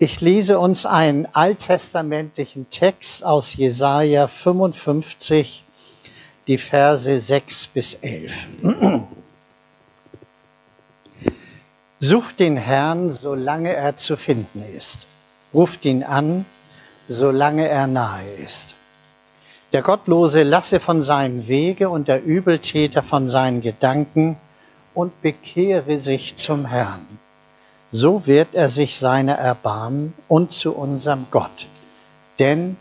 Ich 0.00 0.20
lese 0.20 0.60
uns 0.60 0.86
einen 0.86 1.26
alttestamentlichen 1.32 2.70
Text 2.70 3.24
aus 3.24 3.56
Jesaja 3.56 4.28
55, 4.28 5.64
die 6.46 6.56
Verse 6.56 7.18
6 7.18 7.66
bis 7.66 7.94
11. 7.94 8.32
Sucht 11.98 12.38
den 12.38 12.56
Herrn, 12.56 13.18
solange 13.20 13.74
er 13.74 13.96
zu 13.96 14.16
finden 14.16 14.62
ist. 14.76 14.98
Ruft 15.52 15.84
ihn 15.84 16.04
an, 16.04 16.44
solange 17.08 17.66
er 17.66 17.88
nahe 17.88 18.30
ist. 18.46 18.76
Der 19.72 19.82
Gottlose 19.82 20.44
lasse 20.44 20.78
von 20.78 21.02
seinem 21.02 21.48
Wege 21.48 21.90
und 21.90 22.06
der 22.06 22.22
Übeltäter 22.22 23.02
von 23.02 23.30
seinen 23.30 23.62
Gedanken 23.62 24.36
und 24.94 25.22
bekehre 25.22 25.98
sich 25.98 26.36
zum 26.36 26.66
Herrn 26.66 27.18
so 27.90 28.26
wird 28.26 28.54
er 28.54 28.68
sich 28.68 28.96
seiner 28.96 29.34
erbarmen 29.34 30.14
und 30.28 30.52
zu 30.52 30.72
unserem 30.72 31.26
Gott. 31.30 31.66
Denn 32.38 32.76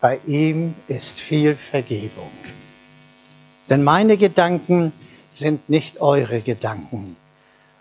bei 0.00 0.20
ihm 0.26 0.74
ist 0.86 1.18
viel 1.20 1.56
Vergebung. 1.56 2.30
Denn 3.70 3.82
meine 3.82 4.16
Gedanken 4.16 4.92
sind 5.32 5.68
nicht 5.68 6.00
eure 6.00 6.40
Gedanken 6.40 7.16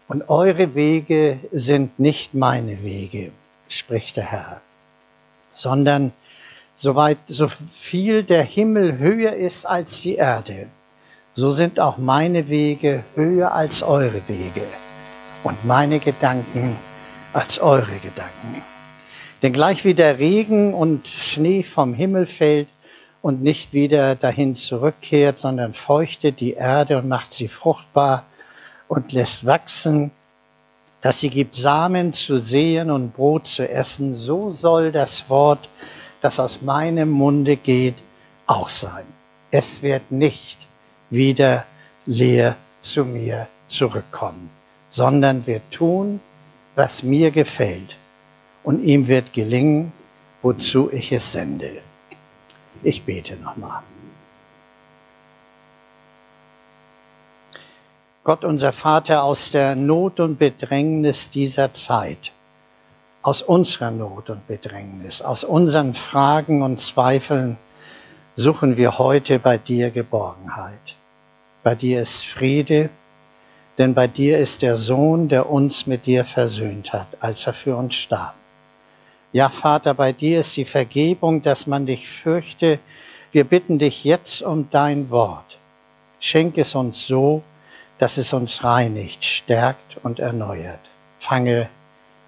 und 0.08 0.30
eure 0.30 0.74
Wege 0.76 1.40
sind 1.52 2.00
nicht 2.00 2.34
meine 2.34 2.82
Wege, 2.84 3.32
spricht 3.68 4.16
der 4.16 4.32
Herr, 4.32 4.62
sondern 5.54 6.14
soweit 6.76 7.18
so 7.28 7.50
viel 7.50 8.24
der 8.24 8.44
Himmel 8.44 8.98
höher 8.98 9.34
ist 9.34 9.66
als 9.66 10.02
die 10.02 10.16
Erde, 10.16 10.68
so 11.36 11.52
sind 11.52 11.80
auch 11.80 11.98
meine 11.98 12.48
Wege 12.48 13.04
höher 13.16 13.52
als 13.52 13.84
eure 13.84 14.22
Wege 14.28 14.64
und 15.44 15.66
meine 15.66 16.00
Gedanken 16.00 16.76
als 17.34 17.60
eure 17.60 17.98
Gedanken. 17.98 18.62
Denn 19.42 19.54
gleich 19.54 19.84
wie 19.84 19.94
der 19.94 20.20
Regen 20.20 20.74
und 20.74 21.08
Schnee 21.08 21.64
vom 21.64 21.94
Himmel 21.94 22.26
fällt 22.26 22.70
und 23.22 23.42
nicht 23.42 23.74
wieder 23.74 24.16
dahin 24.16 24.56
zurückkehrt, 24.56 25.38
sondern 25.38 25.74
feuchtet 25.74 26.40
die 26.40 26.54
Erde 26.54 26.98
und 26.98 27.08
macht 27.08 27.34
sie 27.34 27.50
fruchtbar 27.50 28.26
und 28.88 29.12
lässt 29.12 29.46
wachsen, 29.46 30.12
dass 31.02 31.20
sie 31.20 31.30
gibt 31.30 31.58
Samen 31.58 32.14
zu 32.14 32.40
sehen 32.40 32.90
und 32.90 33.14
Brot 33.14 33.48
zu 33.48 33.68
essen, 33.70 34.16
so 34.16 34.54
soll 34.54 34.94
das 34.94 35.30
Wort, 35.30 35.68
das 36.22 36.40
aus 36.40 36.62
meinem 36.62 37.10
Munde 37.10 37.58
geht, 37.58 37.96
auch 38.48 38.70
sein. 38.70 39.04
Es 39.52 39.82
wird 39.82 40.10
nicht 40.12 40.60
wieder 41.10 41.66
leer 42.06 42.56
zu 42.82 43.04
mir 43.04 43.48
zurückkommen 43.68 44.50
sondern 44.94 45.48
wir 45.48 45.60
tun, 45.72 46.20
was 46.76 47.02
mir 47.02 47.32
gefällt. 47.32 47.98
Und 48.64 48.84
ihm 48.84 49.08
wird 49.08 49.34
gelingen, 49.34 49.92
wozu 50.44 50.90
ich 50.92 51.12
es 51.12 51.32
sende. 51.32 51.82
Ich 52.84 53.04
bete 53.04 53.36
nochmal. 53.38 53.82
Gott 58.24 58.46
unser 58.46 58.72
Vater, 58.72 59.24
aus 59.24 59.52
der 59.52 59.76
Not 59.76 60.20
und 60.20 60.38
Bedrängnis 60.38 61.30
dieser 61.30 61.74
Zeit, 61.74 62.32
aus 63.24 63.42
unserer 63.42 63.92
Not 63.92 64.30
und 64.30 64.48
Bedrängnis, 64.48 65.22
aus 65.22 65.44
unseren 65.44 65.96
Fragen 65.96 66.62
und 66.62 66.80
Zweifeln, 66.80 67.58
suchen 68.36 68.78
wir 68.78 69.00
heute 69.00 69.40
bei 69.40 69.58
dir 69.58 69.90
Geborgenheit. 69.90 70.96
Bei 71.64 71.74
dir 71.76 72.02
ist 72.02 72.26
Friede, 72.26 72.90
denn 73.78 73.94
bei 73.94 74.08
dir 74.08 74.38
ist 74.40 74.62
der 74.62 74.78
Sohn, 74.78 75.28
der 75.28 75.50
uns 75.50 75.88
mit 75.88 76.06
dir 76.06 76.26
versöhnt 76.26 76.94
hat, 76.94 77.08
als 77.20 77.48
er 77.48 77.54
für 77.54 77.76
uns 77.76 77.96
starb. 77.96 78.36
Ja, 79.32 79.50
Vater, 79.50 79.96
bei 79.96 80.14
dir 80.14 80.42
ist 80.42 80.56
die 80.58 80.66
Vergebung, 80.66 81.42
dass 81.42 81.66
man 81.66 81.88
dich 81.88 82.08
fürchte. 82.08 82.80
Wir 83.32 83.46
bitten 83.46 83.80
dich 83.80 84.04
jetzt 84.04 84.44
um 84.44 84.70
dein 84.70 85.10
Wort. 85.10 85.58
Schenk 86.20 86.58
es 86.58 86.76
uns 86.76 87.08
so, 87.08 87.42
dass 87.98 88.18
es 88.18 88.32
uns 88.32 88.64
reinigt, 88.64 89.26
stärkt 89.26 89.98
und 90.04 90.20
erneuert. 90.20 90.80
Fange 91.20 91.68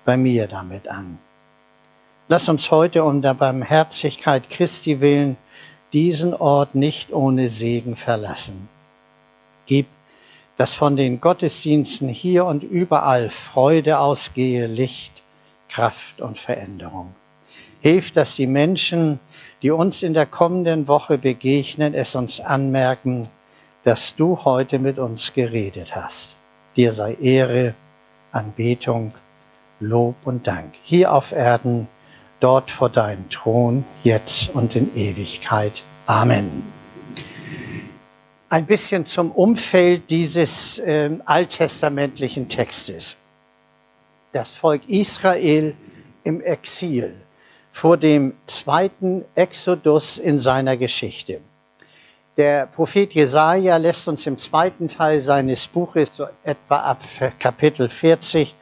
bei 0.03 0.17
mir 0.17 0.47
damit 0.47 0.87
an. 0.87 1.19
Lass 2.27 2.49
uns 2.49 2.71
heute 2.71 3.03
um 3.03 3.21
der 3.21 3.35
Barmherzigkeit 3.35 4.49
Christi 4.49 4.99
willen 4.99 5.37
diesen 5.93 6.33
Ort 6.33 6.73
nicht 6.73 7.13
ohne 7.13 7.49
Segen 7.49 7.95
verlassen. 7.95 8.67
Gib 9.67 9.85
dass 10.57 10.73
von 10.73 10.95
den 10.95 11.19
Gottesdiensten 11.19 12.07
hier 12.07 12.45
und 12.45 12.63
überall 12.63 13.29
Freude 13.29 13.99
ausgehe, 13.99 14.67
Licht, 14.67 15.11
Kraft 15.69 16.21
und 16.21 16.37
Veränderung. 16.37 17.13
Hilf, 17.81 18.11
dass 18.11 18.35
die 18.35 18.47
Menschen, 18.47 19.19
die 19.61 19.71
uns 19.71 20.01
in 20.01 20.13
der 20.13 20.25
kommenden 20.25 20.87
Woche 20.87 21.17
begegnen, 21.17 21.93
es 21.93 22.15
uns 22.15 22.39
anmerken, 22.39 23.27
dass 23.83 24.15
du 24.15 24.43
heute 24.43 24.79
mit 24.79 24.97
uns 24.97 25.33
geredet 25.33 25.95
hast. 25.95 26.35
Dir 26.75 26.93
sei 26.93 27.15
Ehre, 27.21 27.75
Anbetung, 28.31 29.13
Lob 29.79 30.15
und 30.25 30.47
Dank. 30.47 30.73
Hier 30.83 31.13
auf 31.13 31.31
Erden, 31.31 31.87
dort 32.39 32.71
vor 32.71 32.89
deinem 32.89 33.29
Thron, 33.29 33.83
jetzt 34.03 34.53
und 34.55 34.75
in 34.75 34.95
Ewigkeit. 34.95 35.83
Amen 36.05 36.74
ein 38.55 38.65
bisschen 38.65 39.05
zum 39.05 39.31
Umfeld 39.31 40.09
dieses 40.09 40.77
äh, 40.77 41.09
alttestamentlichen 41.25 42.47
Textes. 42.47 43.17
Das 44.31 44.51
Volk 44.51 44.87
Israel 44.87 45.75
im 46.23 46.39
Exil 46.39 47.15
vor 47.73 47.97
dem 47.97 48.31
zweiten 48.45 49.25
Exodus 49.35 50.17
in 50.17 50.39
seiner 50.39 50.77
Geschichte. 50.77 51.41
Der 52.37 52.67
Prophet 52.67 53.13
Jesaja 53.13 53.75
lässt 53.75 54.07
uns 54.07 54.25
im 54.25 54.37
zweiten 54.37 54.87
Teil 54.87 55.21
seines 55.21 55.67
Buches, 55.67 56.15
so 56.15 56.27
etwa 56.45 56.79
ab 56.79 57.01
Kapitel 57.39 57.89
40, 57.89 58.55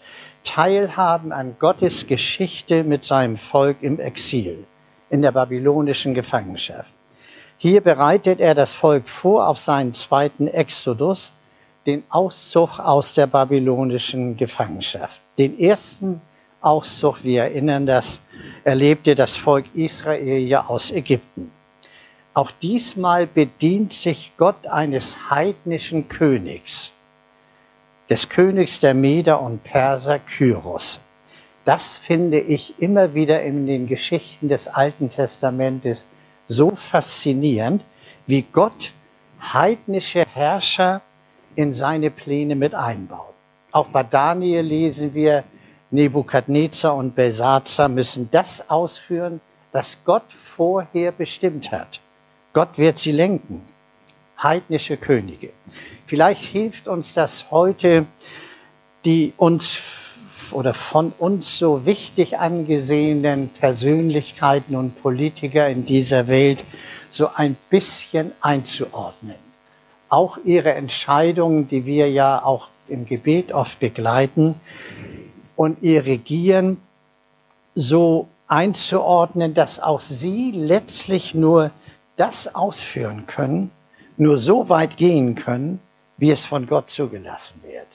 teilhaben 0.44 1.32
an 1.32 1.58
Gottes 1.60 2.08
Geschichte 2.08 2.84
mit 2.84 3.04
seinem 3.04 3.38
Volk 3.38 3.78
im 3.82 4.00
Exil, 4.00 4.66
in 5.12 5.22
der 5.22 5.34
babylonischen 5.34 6.16
Gefangenschaft. 6.16 6.93
Hier 7.64 7.80
bereitet 7.80 8.42
er 8.42 8.56
das 8.56 8.74
Volk 8.74 9.08
vor 9.08 9.48
auf 9.48 9.58
seinen 9.58 9.94
zweiten 9.94 10.50
Exodus, 10.50 11.32
den 11.86 12.04
Auszug 12.10 12.78
aus 12.78 13.14
der 13.14 13.26
babylonischen 13.26 14.36
Gefangenschaft. 14.36 15.22
Den 15.38 15.58
ersten 15.58 16.20
Auszug, 16.60 17.24
wir 17.24 17.44
erinnern 17.44 17.86
das, 17.86 18.20
erlebte 18.66 19.16
das 19.16 19.38
Volk 19.38 19.64
Israel 19.76 20.40
ja 20.40 20.66
aus 20.66 20.92
Ägypten. 20.92 21.54
Auch 22.34 22.52
diesmal 22.52 23.28
bedient 23.28 23.94
sich 23.94 24.34
Gott 24.36 24.68
eines 24.68 25.30
heidnischen 25.30 26.10
Königs, 26.10 26.92
des 28.10 28.28
Königs 28.28 28.82
der 28.82 28.94
Meder 28.94 29.42
und 29.42 29.64
Perser 29.64 30.20
Kyros. 30.20 31.00
Das 31.64 31.96
finde 31.96 32.42
ich 32.42 32.82
immer 32.82 33.14
wieder 33.14 33.42
in 33.42 33.68
den 33.68 33.88
Geschichten 33.88 34.50
des 34.50 34.68
Alten 34.68 35.10
Testamentes 35.10 36.04
so 36.48 36.72
faszinierend, 36.76 37.84
wie 38.28 38.44
Gott 38.44 38.92
heidnische 39.42 40.26
Herrscher 40.26 41.02
in 41.56 41.74
seine 41.74 42.10
Pläne 42.10 42.56
mit 42.56 42.74
einbaut. 42.74 43.34
Auch 43.72 43.88
bei 43.88 44.04
Daniel 44.04 44.62
lesen 44.62 45.14
wir, 45.14 45.44
Nebukadnezar 45.92 46.96
und 46.96 47.16
Belsazar 47.16 47.88
müssen 47.88 48.30
das 48.32 48.70
ausführen, 48.70 49.42
was 49.72 49.98
Gott 50.04 50.32
vorher 50.34 51.12
bestimmt 51.12 51.72
hat. 51.72 52.00
Gott 52.52 52.78
wird 52.78 52.98
sie 52.98 53.12
lenken. 53.12 53.62
Heidnische 54.42 54.98
Könige. 54.98 55.52
Vielleicht 56.08 56.44
hilft 56.44 56.88
uns 56.88 57.14
das 57.14 57.52
heute, 57.52 58.06
die 59.06 59.34
uns 59.38 59.72
oder 60.54 60.74
von 60.74 61.14
uns 61.18 61.58
so 61.58 61.86
wichtig 61.86 62.40
angesehenen 62.40 63.50
Persönlichkeiten 63.50 64.76
und 64.76 65.02
Politiker 65.02 65.68
in 65.68 65.86
dieser 65.86 66.28
Welt 66.28 66.64
so 67.12 67.30
ein 67.34 67.58
bisschen 67.70 68.32
einzuordnen. 68.42 69.36
Auch 70.10 70.38
ihre 70.44 70.74
Entscheidungen, 70.74 71.68
die 71.68 71.86
wir 71.86 72.10
ja 72.10 72.44
auch 72.44 72.70
im 72.88 73.06
Gebet 73.06 73.52
oft 73.52 73.80
begleiten, 73.80 74.56
und 75.56 75.82
ihr 75.82 76.06
Regieren 76.06 76.78
so 77.76 78.28
einzuordnen, 78.48 79.54
dass 79.54 79.80
auch 79.80 80.00
sie 80.00 80.52
letztlich 80.52 81.34
nur 81.34 81.72
das 82.16 82.54
ausführen 82.54 83.26
können, 83.28 83.72
nur 84.18 84.38
so 84.38 84.70
weit 84.70 84.98
gehen 84.98 85.36
können, 85.36 85.80
wie 86.18 86.32
es 86.32 86.46
von 86.46 86.68
Gott 86.68 86.90
zugelassen 86.90 87.62
wird. 87.64 87.88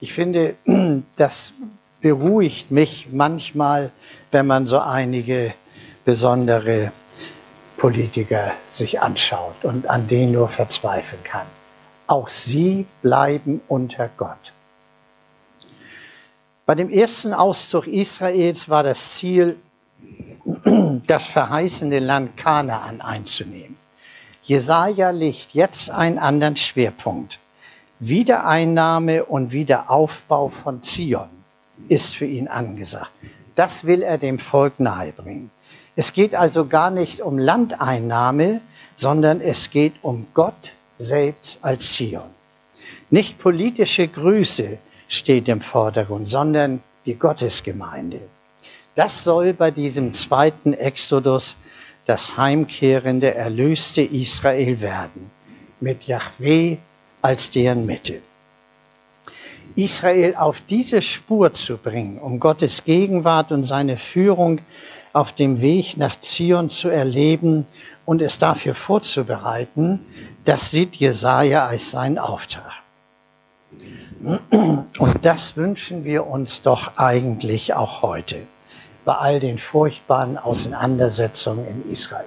Ich 0.00 0.12
finde, 0.12 0.56
das 1.16 1.52
beruhigt 2.00 2.70
mich 2.70 3.08
manchmal, 3.10 3.90
wenn 4.30 4.46
man 4.46 4.66
so 4.66 4.78
einige 4.78 5.54
besondere 6.04 6.92
Politiker 7.76 8.52
sich 8.72 9.00
anschaut 9.00 9.64
und 9.64 9.88
an 9.88 10.08
denen 10.08 10.32
nur 10.32 10.48
verzweifeln 10.48 11.22
kann. 11.24 11.46
Auch 12.06 12.28
sie 12.28 12.86
bleiben 13.02 13.60
unter 13.68 14.08
Gott. 14.16 14.52
Bei 16.64 16.74
dem 16.74 16.90
ersten 16.90 17.32
Auszug 17.32 17.86
Israels 17.86 18.68
war 18.68 18.82
das 18.82 19.14
Ziel, 19.14 19.56
das 21.06 21.24
verheißene 21.24 21.98
Land 21.98 22.36
Kanaan 22.36 23.00
einzunehmen. 23.00 23.76
Jesaja 24.42 25.10
legt 25.10 25.54
jetzt 25.54 25.90
einen 25.90 26.18
anderen 26.18 26.56
Schwerpunkt. 26.56 27.38
Wiedereinnahme 27.98 29.24
und 29.24 29.52
Wiederaufbau 29.52 30.48
von 30.48 30.82
Zion 30.82 31.28
ist 31.88 32.14
für 32.14 32.26
ihn 32.26 32.48
angesagt. 32.48 33.10
Das 33.54 33.84
will 33.84 34.02
er 34.02 34.18
dem 34.18 34.38
Volk 34.38 34.80
nahebringen. 34.80 35.50
Es 35.94 36.12
geht 36.12 36.34
also 36.34 36.66
gar 36.66 36.90
nicht 36.90 37.22
um 37.22 37.38
Landeinnahme, 37.38 38.60
sondern 38.96 39.40
es 39.40 39.70
geht 39.70 39.94
um 40.02 40.26
Gott 40.34 40.72
selbst 40.98 41.58
als 41.62 41.94
Zion. 41.94 42.30
Nicht 43.08 43.38
politische 43.38 44.06
Grüße 44.08 44.78
steht 45.08 45.48
im 45.48 45.62
Vordergrund, 45.62 46.28
sondern 46.28 46.82
die 47.06 47.18
Gottesgemeinde. 47.18 48.20
Das 48.94 49.22
soll 49.22 49.54
bei 49.54 49.70
diesem 49.70 50.12
zweiten 50.12 50.74
Exodus 50.74 51.56
das 52.04 52.36
heimkehrende, 52.36 53.34
erlöste 53.34 54.02
Israel 54.02 54.80
werden, 54.80 55.30
mit 55.80 56.04
Yahweh 56.04 56.78
als 57.22 57.50
deren 57.50 57.86
Mitte. 57.86 58.20
Israel 59.74 60.36
auf 60.36 60.62
diese 60.68 61.02
Spur 61.02 61.52
zu 61.52 61.76
bringen, 61.76 62.18
um 62.18 62.40
Gottes 62.40 62.84
Gegenwart 62.84 63.52
und 63.52 63.64
seine 63.64 63.96
Führung 63.96 64.60
auf 65.12 65.32
dem 65.32 65.60
Weg 65.60 65.96
nach 65.96 66.20
Zion 66.20 66.70
zu 66.70 66.88
erleben 66.88 67.66
und 68.04 68.22
es 68.22 68.38
dafür 68.38 68.74
vorzubereiten, 68.74 70.00
das 70.44 70.70
sieht 70.70 70.96
Jesaja 70.96 71.66
als 71.66 71.90
seinen 71.90 72.18
Auftrag. 72.18 72.82
Und 74.98 75.14
das 75.22 75.56
wünschen 75.56 76.04
wir 76.04 76.26
uns 76.26 76.62
doch 76.62 76.96
eigentlich 76.96 77.74
auch 77.74 78.02
heute, 78.02 78.42
bei 79.04 79.14
all 79.14 79.40
den 79.40 79.58
furchtbaren 79.58 80.38
Auseinandersetzungen 80.38 81.66
in 81.66 81.92
Israel. 81.92 82.24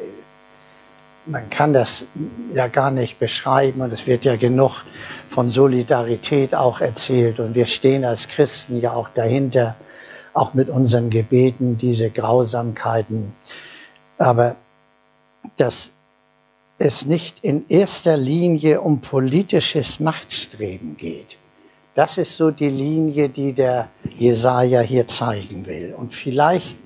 Man 1.26 1.50
kann 1.50 1.74
das 1.74 2.06
ja 2.54 2.68
gar 2.68 2.92
nicht 2.92 3.20
beschreiben 3.20 3.82
und 3.82 3.94
es 3.94 4.08
wird 4.08 4.26
ja 4.26 4.36
genug 4.36 4.84
von 5.30 5.52
Solidarität 5.52 6.56
auch 6.56 6.82
erzählt 6.82 7.40
und 7.40 7.56
wir 7.56 7.66
stehen 7.66 8.04
als 8.04 8.28
Christen 8.28 8.80
ja 8.82 8.94
auch 8.94 9.10
dahinter, 9.10 9.76
auch 10.34 10.54
mit 10.54 10.70
unseren 10.70 11.10
Gebeten, 11.10 11.78
diese 11.78 12.10
Grausamkeiten. 12.10 13.34
Aber 14.18 14.56
dass 15.58 15.92
es 16.78 17.06
nicht 17.06 17.44
in 17.44 17.66
erster 17.68 18.16
Linie 18.16 18.82
um 18.82 19.02
politisches 19.02 20.00
Machtstreben 20.00 20.96
geht. 20.98 21.38
Das 21.94 22.18
ist 22.18 22.38
so 22.38 22.52
die 22.52 22.70
Linie, 22.70 23.28
die 23.28 23.52
der 23.52 23.90
Jesaja 24.18 24.80
hier 24.80 25.08
zeigen 25.08 25.66
will. 25.66 25.94
Und 25.98 26.16
vielleicht, 26.16 26.78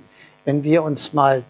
wenn 0.45 0.63
wir 0.63 0.81
uns 0.81 1.13
mal 1.13 1.43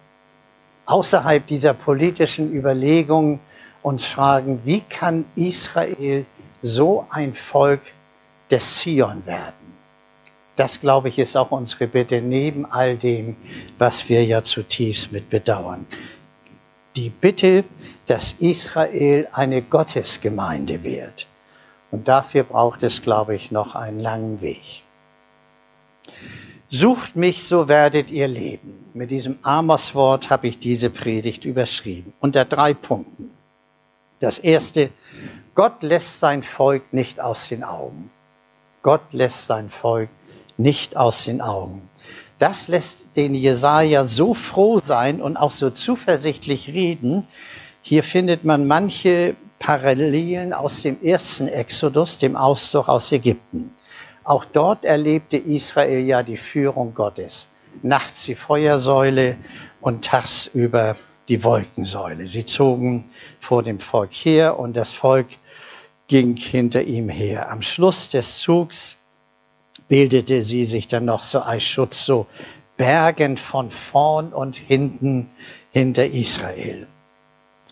außerhalb 0.86 1.46
dieser 1.46 1.74
politischen 1.74 2.52
Überlegungen 2.52 3.40
uns 3.82 4.04
fragen, 4.04 4.60
wie 4.64 4.80
kann 4.80 5.24
Israel 5.36 6.24
so 6.62 7.06
ein 7.10 7.34
Volk 7.34 7.80
des 8.50 8.78
Zion 8.78 9.24
werden? 9.26 9.74
Das, 10.56 10.80
glaube 10.80 11.08
ich, 11.08 11.18
ist 11.18 11.36
auch 11.36 11.50
unsere 11.50 11.88
Bitte 11.88 12.20
neben 12.20 12.64
all 12.64 12.96
dem, 12.96 13.36
was 13.76 14.08
wir 14.08 14.24
ja 14.24 14.44
zutiefst 14.44 15.10
mit 15.10 15.28
bedauern. 15.28 15.86
Die 16.94 17.10
Bitte, 17.10 17.64
dass 18.06 18.32
Israel 18.38 19.26
eine 19.32 19.62
Gottesgemeinde 19.62 20.84
wird. 20.84 21.26
Und 21.90 22.06
dafür 22.06 22.44
braucht 22.44 22.84
es, 22.84 23.02
glaube 23.02 23.34
ich, 23.34 23.50
noch 23.50 23.74
einen 23.74 23.98
langen 23.98 24.40
Weg. 24.40 24.83
Sucht 26.76 27.14
mich, 27.14 27.44
so 27.44 27.68
werdet 27.68 28.10
ihr 28.10 28.26
leben. 28.26 28.86
Mit 28.94 29.12
diesem 29.12 29.38
Amos-Wort 29.42 30.28
habe 30.28 30.48
ich 30.48 30.58
diese 30.58 30.90
Predigt 30.90 31.44
überschrieben. 31.44 32.12
Unter 32.18 32.44
drei 32.44 32.74
Punkten. 32.74 33.30
Das 34.18 34.40
erste, 34.40 34.90
Gott 35.54 35.84
lässt 35.84 36.18
sein 36.18 36.42
Volk 36.42 36.92
nicht 36.92 37.20
aus 37.20 37.48
den 37.48 37.62
Augen. 37.62 38.10
Gott 38.82 39.12
lässt 39.12 39.46
sein 39.46 39.68
Volk 39.68 40.08
nicht 40.56 40.96
aus 40.96 41.26
den 41.26 41.40
Augen. 41.40 41.88
Das 42.40 42.66
lässt 42.66 43.04
den 43.14 43.36
Jesaja 43.36 44.04
so 44.04 44.34
froh 44.34 44.80
sein 44.82 45.22
und 45.22 45.36
auch 45.36 45.52
so 45.52 45.70
zuversichtlich 45.70 46.66
reden. 46.70 47.28
Hier 47.82 48.02
findet 48.02 48.42
man 48.42 48.66
manche 48.66 49.36
Parallelen 49.60 50.52
aus 50.52 50.82
dem 50.82 51.00
ersten 51.04 51.46
Exodus, 51.46 52.18
dem 52.18 52.34
Auszug 52.34 52.88
aus 52.88 53.12
Ägypten. 53.12 53.70
Auch 54.24 54.46
dort 54.46 54.86
erlebte 54.86 55.36
Israel 55.36 56.00
ja 56.00 56.22
die 56.22 56.38
Führung 56.38 56.94
Gottes. 56.94 57.48
Nachts 57.82 58.24
die 58.24 58.34
Feuersäule 58.34 59.36
und 59.82 60.04
tagsüber 60.04 60.96
die 61.28 61.44
Wolkensäule. 61.44 62.26
Sie 62.26 62.44
zogen 62.44 63.04
vor 63.40 63.62
dem 63.62 63.80
Volk 63.80 64.12
her 64.12 64.58
und 64.58 64.76
das 64.76 64.92
Volk 64.92 65.26
ging 66.08 66.36
hinter 66.36 66.82
ihm 66.82 67.08
her. 67.10 67.50
Am 67.50 67.60
Schluss 67.60 68.08
des 68.08 68.38
Zugs 68.38 68.96
bildete 69.88 70.42
sie 70.42 70.64
sich 70.64 70.88
dann 70.88 71.04
noch 71.04 71.22
so 71.22 71.40
als 71.40 71.64
Schutz, 71.64 72.04
so 72.04 72.26
Bergen 72.76 73.36
von 73.36 73.70
vorn 73.70 74.32
und 74.32 74.56
hinten 74.56 75.30
hinter 75.70 76.06
Israel. 76.06 76.86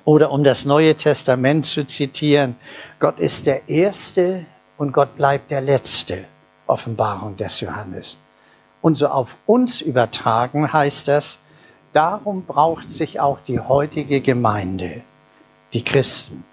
Oder 0.05 0.31
um 0.31 0.45
das 0.45 0.65
Neue 0.65 0.97
Testament 0.97 1.65
zu 1.65 1.87
zitieren, 1.87 2.57
Gott 2.99 3.19
ist 3.19 3.47
der 3.47 3.69
Erste 3.69 4.45
und 4.77 4.93
Gott 4.93 5.17
bleibt 5.17 5.51
der 5.51 5.61
Letzte. 5.61 6.25
Offenbarung 6.67 7.37
des 7.37 7.61
Johannes. 7.61 8.19
Und 8.81 8.99
so 8.99 9.09
auf 9.09 9.37
uns 9.47 9.81
übertragen 9.81 10.73
heißt 10.73 11.09
das, 11.09 11.39
darum 11.93 12.45
braucht 12.45 12.91
sich 12.91 13.21
auch 13.21 13.39
die 13.47 13.61
heutige 13.61 14.21
Gemeinde, 14.21 15.03
die 15.73 15.85
Christen, 15.85 16.45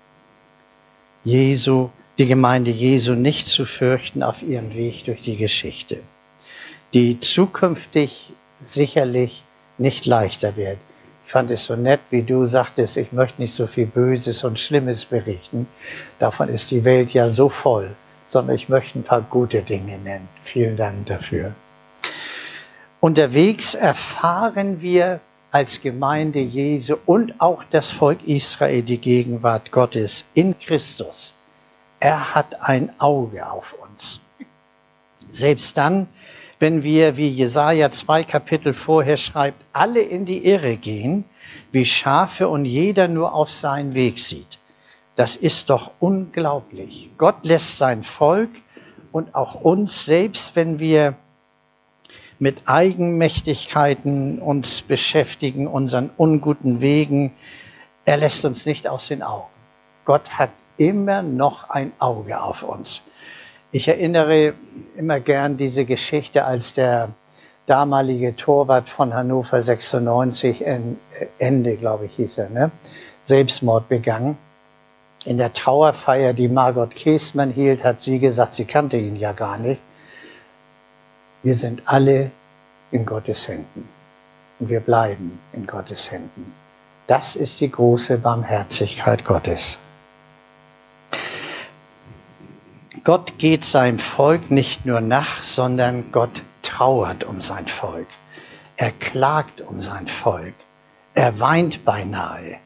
Jesu 1.24 1.90
die 2.20 2.28
Gemeinde 2.28 2.70
Jesu 2.70 3.14
nicht 3.14 3.48
zu 3.48 3.66
fürchten 3.66 4.24
auf 4.24 4.44
ihrem 4.44 4.76
Weg 4.76 5.06
durch 5.06 5.22
die 5.22 5.38
Geschichte, 5.38 6.02
die 6.94 7.20
zukünftig 7.22 8.34
sicherlich 8.62 9.44
nicht 9.78 10.06
leichter 10.06 10.58
wird. 10.58 10.78
Ich 11.26 11.32
fand 11.32 11.50
es 11.50 11.64
so 11.64 11.78
nett, 11.78 12.02
wie 12.10 12.24
du 12.24 12.46
sagtest, 12.48 12.98
ich 12.98 13.14
möchte 13.14 13.42
nicht 13.42 13.54
so 13.54 13.68
viel 13.68 13.86
Böses 13.86 14.44
und 14.44 14.60
Schlimmes 14.60 15.06
berichten. 15.06 15.68
Davon 16.18 16.50
ist 16.50 16.72
die 16.72 16.84
Welt 16.84 17.12
ja 17.12 17.30
so 17.30 17.48
voll, 17.48 17.96
sondern 18.30 18.56
ich 18.56 18.70
möchte 18.70 19.00
ein 19.00 19.04
paar 19.04 19.22
gute 19.22 19.62
Dinge 19.62 19.98
nennen. 19.98 20.28
Vielen 20.44 20.78
Dank 20.78 21.08
dafür. 21.08 21.54
Unterwegs 23.02 23.74
erfahren 23.74 24.82
wir 24.82 25.20
als 25.52 25.82
Gemeinde 25.82 26.40
Jesu 26.40 26.98
und 27.06 27.42
auch 27.42 27.64
das 27.72 27.90
Volk 27.90 28.20
Israel 28.28 28.84
die 28.84 29.00
Gegenwart 29.00 29.72
Gottes 29.72 30.24
in 30.34 30.58
Christus. 30.60 31.34
Er 32.00 32.36
hat 32.36 32.62
ein 32.62 32.92
Auge 33.00 33.50
auf 33.50 33.74
uns. 33.74 34.20
Selbst 35.32 35.78
dann, 35.78 36.08
wenn 36.60 36.84
wir, 36.84 37.18
wie 37.18 37.30
Jesaja 37.30 37.90
zwei 37.90 38.24
Kapitel 38.24 38.74
vorher 38.74 39.18
schreibt, 39.18 39.64
alle 39.74 40.02
in 40.02 40.26
die 40.26 40.46
Irre 40.46 40.76
gehen, 40.78 41.26
wie 41.72 41.86
Schafe 41.86 42.48
und 42.48 42.66
jeder 42.66 43.08
nur 43.08 43.34
auf 43.34 43.50
seinen 43.50 43.96
Weg 43.96 44.20
sieht. 44.20 44.59
Das 45.20 45.36
ist 45.36 45.70
doch 45.70 45.92
unglaublich. 46.00 47.10
Gott 47.18 47.44
lässt 47.44 47.78
sein 47.78 48.04
Volk 48.04 48.52
und 49.12 49.36
auch 49.36 49.56
uns, 49.56 50.06
selbst 50.06 50.56
wenn 50.56 50.80
wir 50.80 51.16
mit 52.40 52.62
Eigenmächtigkeiten 52.64 54.40
uns 54.40 54.82
beschäftigen, 54.82 55.68
unseren 55.68 56.10
unguten 56.16 56.80
Wegen, 56.80 57.34
er 58.06 58.16
lässt 58.16 58.46
uns 58.46 58.66
nicht 58.66 58.88
aus 58.88 59.10
den 59.10 59.22
Augen. 59.22 59.50
Gott 60.06 60.40
hat 60.40 60.52
immer 60.78 61.22
noch 61.22 61.70
ein 61.70 61.92
Auge 62.00 62.42
auf 62.42 62.64
uns. 62.64 63.02
Ich 63.74 63.90
erinnere 63.90 64.54
immer 64.96 65.20
gern 65.20 65.58
diese 65.58 65.84
Geschichte, 65.84 66.46
als 66.46 66.76
der 66.76 67.10
damalige 67.66 68.38
Torwart 68.38 68.88
von 68.88 69.14
Hannover 69.14 69.62
96, 69.62 70.64
Ende, 71.40 71.76
glaube 71.76 72.06
ich, 72.06 72.16
hieß 72.16 72.38
er, 72.38 72.50
ne? 72.52 72.72
Selbstmord 73.26 73.90
begangen. 73.90 74.38
In 75.26 75.38
der 75.38 75.54
Trauerfeier, 75.54 76.34
die 76.34 76.48
Margot 76.48 76.92
Käßmann 76.92 77.52
hielt, 77.52 77.84
hat 77.84 78.02
sie 78.02 78.20
gesagt, 78.20 78.54
sie 78.54 78.66
kannte 78.66 78.98
ihn 78.98 79.16
ja 79.16 79.34
gar 79.34 79.58
nicht. 79.58 79.82
Wir 81.44 81.56
sind 81.56 81.84
alle 81.86 82.32
in 82.92 83.06
Gottes 83.06 83.48
Händen. 83.48 83.88
Und 84.60 84.70
wir 84.70 84.80
bleiben 84.80 85.40
in 85.54 85.68
Gottes 85.68 86.12
Händen. 86.12 86.54
Das 87.08 87.36
ist 87.36 87.60
die 87.60 87.72
große 87.72 88.18
Barmherzigkeit 88.18 89.26
Gottes. 89.26 89.78
Gott 93.04 93.38
geht 93.38 93.66
seinem 93.66 94.00
Volk 94.00 94.52
nicht 94.52 94.86
nur 94.86 95.02
nach, 95.02 95.44
sondern 95.44 96.12
Gott 96.12 96.42
trauert 96.62 97.24
um 97.24 97.42
sein 97.42 97.68
Volk. 97.68 98.08
Er 98.78 98.92
klagt 98.92 99.62
um 99.62 99.82
sein 99.82 100.08
Volk. 100.08 100.54
Er 101.14 101.40
weint 101.40 101.84
beinahe, 101.86 102.58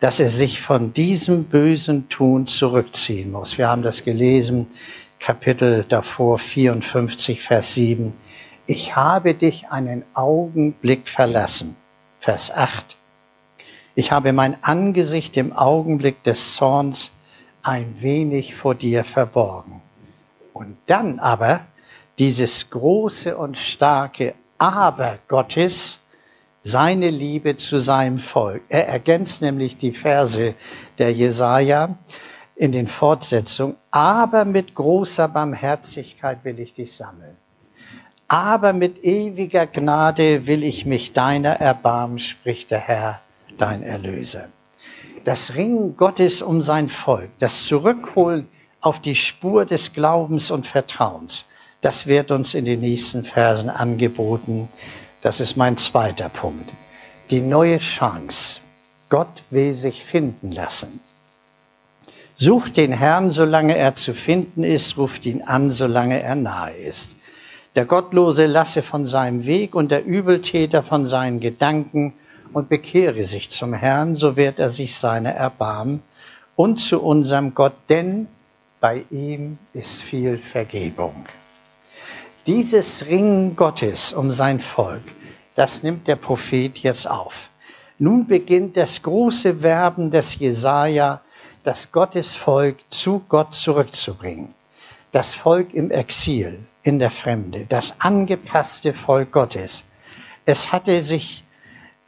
dass 0.00 0.20
er 0.20 0.30
sich 0.30 0.60
von 0.60 0.92
diesem 0.92 1.44
bösen 1.44 2.08
Tun 2.08 2.46
zurückziehen 2.46 3.32
muss. 3.32 3.58
Wir 3.58 3.68
haben 3.68 3.82
das 3.82 4.04
gelesen, 4.04 4.68
Kapitel 5.18 5.84
davor 5.88 6.38
54, 6.38 7.42
Vers 7.42 7.74
7. 7.74 8.12
ich 8.66 8.94
habe 8.94 9.34
dich 9.34 9.68
einen 9.70 10.04
Augenblick 10.14 11.08
verlassen. 11.08 11.76
Vers 12.20 12.52
8. 12.54 12.96
Ich 13.94 14.12
habe 14.12 14.32
mein 14.32 14.62
Angesicht 14.62 15.36
im 15.36 15.52
Augenblick 15.52 16.22
des 16.22 16.54
Zorns 16.54 17.10
ein 17.62 17.96
wenig 18.00 18.54
vor 18.54 18.74
dir 18.74 19.04
verborgen. 19.04 19.82
Und 20.52 20.76
dann 20.86 21.18
aber 21.18 21.66
dieses 22.18 22.70
große 22.70 23.36
und 23.36 23.58
starke 23.58 24.34
Aber 24.58 25.18
Gottes, 25.28 25.97
seine 26.68 27.08
Liebe 27.08 27.56
zu 27.56 27.80
seinem 27.80 28.18
Volk. 28.18 28.62
Er 28.68 28.88
ergänzt 28.88 29.40
nämlich 29.40 29.78
die 29.78 29.92
Verse 29.92 30.54
der 30.98 31.12
Jesaja 31.12 31.96
in 32.56 32.72
den 32.72 32.86
Fortsetzungen. 32.86 33.76
Aber 33.90 34.44
mit 34.44 34.74
großer 34.74 35.28
Barmherzigkeit 35.28 36.44
will 36.44 36.60
ich 36.60 36.74
dich 36.74 36.92
sammeln. 36.92 37.36
Aber 38.28 38.74
mit 38.74 39.02
ewiger 39.02 39.66
Gnade 39.66 40.46
will 40.46 40.62
ich 40.62 40.84
mich 40.84 41.14
deiner 41.14 41.52
erbarmen, 41.52 42.18
spricht 42.18 42.70
der 42.70 42.80
Herr 42.80 43.20
dein 43.56 43.82
Erlöser. 43.82 44.48
Das 45.24 45.54
Ringen 45.56 45.96
Gottes 45.96 46.42
um 46.42 46.60
sein 46.62 46.90
Volk, 46.90 47.30
das 47.38 47.64
Zurückholen 47.64 48.46
auf 48.82 49.00
die 49.00 49.16
Spur 49.16 49.64
des 49.64 49.94
Glaubens 49.94 50.50
und 50.50 50.66
Vertrauens, 50.66 51.46
das 51.80 52.06
wird 52.06 52.30
uns 52.30 52.52
in 52.52 52.66
den 52.66 52.80
nächsten 52.80 53.24
Versen 53.24 53.70
angeboten. 53.70 54.68
Das 55.22 55.40
ist 55.40 55.56
mein 55.56 55.76
zweiter 55.76 56.28
Punkt. 56.28 56.70
Die 57.30 57.40
neue 57.40 57.78
Chance. 57.78 58.60
Gott 59.08 59.42
will 59.50 59.74
sich 59.74 60.04
finden 60.04 60.52
lassen. 60.52 61.00
Sucht 62.36 62.76
den 62.76 62.92
Herrn, 62.92 63.32
solange 63.32 63.76
er 63.76 63.96
zu 63.96 64.14
finden 64.14 64.62
ist, 64.62 64.96
ruft 64.96 65.26
ihn 65.26 65.42
an, 65.42 65.72
solange 65.72 66.22
er 66.22 66.36
nahe 66.36 66.76
ist. 66.76 67.16
Der 67.74 67.84
Gottlose 67.84 68.46
lasse 68.46 68.82
von 68.82 69.06
seinem 69.06 69.44
Weg 69.44 69.74
und 69.74 69.90
der 69.90 70.04
Übeltäter 70.04 70.82
von 70.82 71.08
seinen 71.08 71.40
Gedanken 71.40 72.12
und 72.52 72.68
bekehre 72.68 73.24
sich 73.24 73.50
zum 73.50 73.74
Herrn, 73.74 74.16
so 74.16 74.36
wird 74.36 74.58
er 74.58 74.70
sich 74.70 74.94
seiner 74.96 75.30
erbarmen 75.30 76.02
und 76.54 76.78
zu 76.78 77.02
unserem 77.02 77.54
Gott, 77.54 77.74
denn 77.88 78.28
bei 78.80 79.04
ihm 79.10 79.58
ist 79.72 80.02
viel 80.02 80.38
Vergebung. 80.38 81.26
Dieses 82.48 83.04
Ringen 83.06 83.56
Gottes 83.56 84.14
um 84.14 84.32
sein 84.32 84.58
Volk, 84.58 85.02
das 85.54 85.82
nimmt 85.82 86.08
der 86.08 86.16
Prophet 86.16 86.78
jetzt 86.78 87.06
auf. 87.06 87.50
Nun 87.98 88.26
beginnt 88.26 88.74
das 88.78 89.02
große 89.02 89.62
Werben 89.62 90.10
des 90.10 90.38
Jesaja, 90.38 91.20
das 91.62 91.92
Gottesvolk 91.92 92.78
zu 92.88 93.22
Gott 93.28 93.54
zurückzubringen. 93.54 94.54
Das 95.12 95.34
Volk 95.34 95.74
im 95.74 95.90
Exil, 95.90 96.58
in 96.84 96.98
der 96.98 97.10
Fremde, 97.10 97.66
das 97.68 98.00
angepasste 98.00 98.94
Volk 98.94 99.30
Gottes. 99.30 99.84
Es 100.46 100.72
hatte 100.72 101.02
sich 101.02 101.44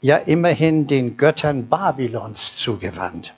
ja 0.00 0.16
immerhin 0.16 0.86
den 0.86 1.18
Göttern 1.18 1.68
Babylons 1.68 2.56
zugewandt. 2.56 3.34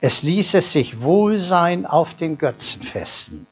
Es 0.00 0.22
ließ 0.22 0.54
es 0.54 0.72
sich 0.72 1.02
wohl 1.02 1.38
sein 1.38 1.84
auf 1.84 2.14
den 2.14 2.38
Götzenfesten, 2.38 3.46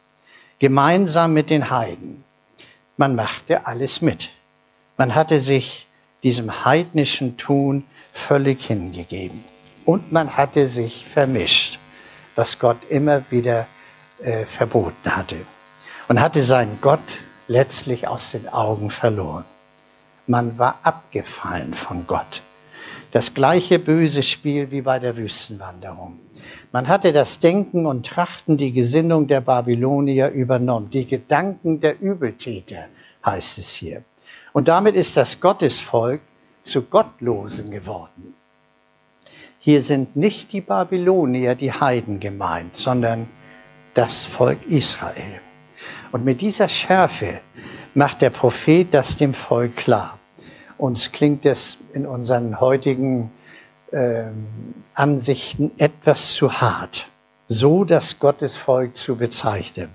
gemeinsam 0.58 1.34
mit 1.34 1.50
den 1.50 1.68
Heiden. 1.68 2.25
Man 3.00 3.14
machte 3.14 3.66
alles 3.66 4.02
mit. 4.02 4.28
Man 4.99 5.14
hatte 5.14 5.40
sich 5.40 5.87
diesem 6.23 6.66
heidnischen 6.66 7.38
Tun 7.38 7.85
völlig 8.12 8.66
hingegeben. 8.66 9.42
Und 9.87 10.12
man 10.12 10.37
hatte 10.37 10.69
sich 10.69 11.07
vermischt, 11.07 11.78
was 12.37 12.59
Gott 12.59 12.76
immer 12.90 13.23
wieder 13.30 13.66
äh, 14.23 14.45
verboten 14.45 15.16
hatte. 15.16 15.37
Und 16.09 16.21
hatte 16.21 16.42
seinen 16.42 16.78
Gott 16.83 17.00
letztlich 17.49 18.07
aus 18.07 18.33
den 18.33 18.50
Augen 18.50 18.90
verloren. 18.90 19.47
Man 20.26 20.59
war 20.59 20.80
abgefallen 20.83 21.73
von 21.73 22.07
Gott. 22.07 22.42
Das 23.12 23.35
gleiche 23.35 23.79
böse 23.81 24.23
Spiel 24.23 24.71
wie 24.71 24.83
bei 24.83 25.00
der 25.00 25.17
Wüstenwanderung. 25.17 26.21
Man 26.71 26.87
hatte 26.87 27.12
das 27.12 27.40
Denken 27.40 27.87
und 27.87 28.07
Trachten, 28.07 28.57
die 28.57 28.73
Gesinnung 28.73 29.26
der 29.26 29.40
Babylonier 29.40 30.31
übernommen, 30.31 30.90
die 30.90 31.07
Gedanken 31.07 31.81
der 31.81 32.00
Übeltäter, 32.00 32.87
heißt 33.26 33.59
es 33.59 33.75
hier. 33.75 34.05
Und 34.52 34.69
damit 34.69 34.95
ist 34.95 35.17
das 35.17 35.40
Gottesvolk 35.40 36.21
zu 36.62 36.83
Gottlosen 36.83 37.71
geworden. 37.71 38.35
Hier 39.59 39.83
sind 39.83 40.14
nicht 40.14 40.52
die 40.52 40.61
Babylonier, 40.61 41.57
die 41.57 41.73
Heiden 41.73 42.21
gemeint, 42.21 42.76
sondern 42.76 43.29
das 43.95 44.25
Volk 44.25 44.59
Israel. 44.69 45.40
Und 46.12 46.25
mit 46.25 46.40
dieser 46.40 46.69
Schärfe 46.69 47.40
macht 47.95 48.23
der 48.23 48.31
Prophet 48.31 48.87
das 48.95 49.17
dem 49.17 49.35
Volk 49.35 49.75
klar. 49.76 50.20
Uns 50.80 51.12
klingt 51.12 51.44
es 51.44 51.76
in 51.92 52.06
unseren 52.06 52.58
heutigen 52.58 53.30
äh, 53.92 54.22
Ansichten 54.94 55.72
etwas 55.76 56.32
zu 56.32 56.62
hart, 56.62 57.06
so 57.49 57.84
das 57.84 58.18
Gottesvolk 58.18 58.96
zu 58.96 59.16
bezeichnen, 59.16 59.90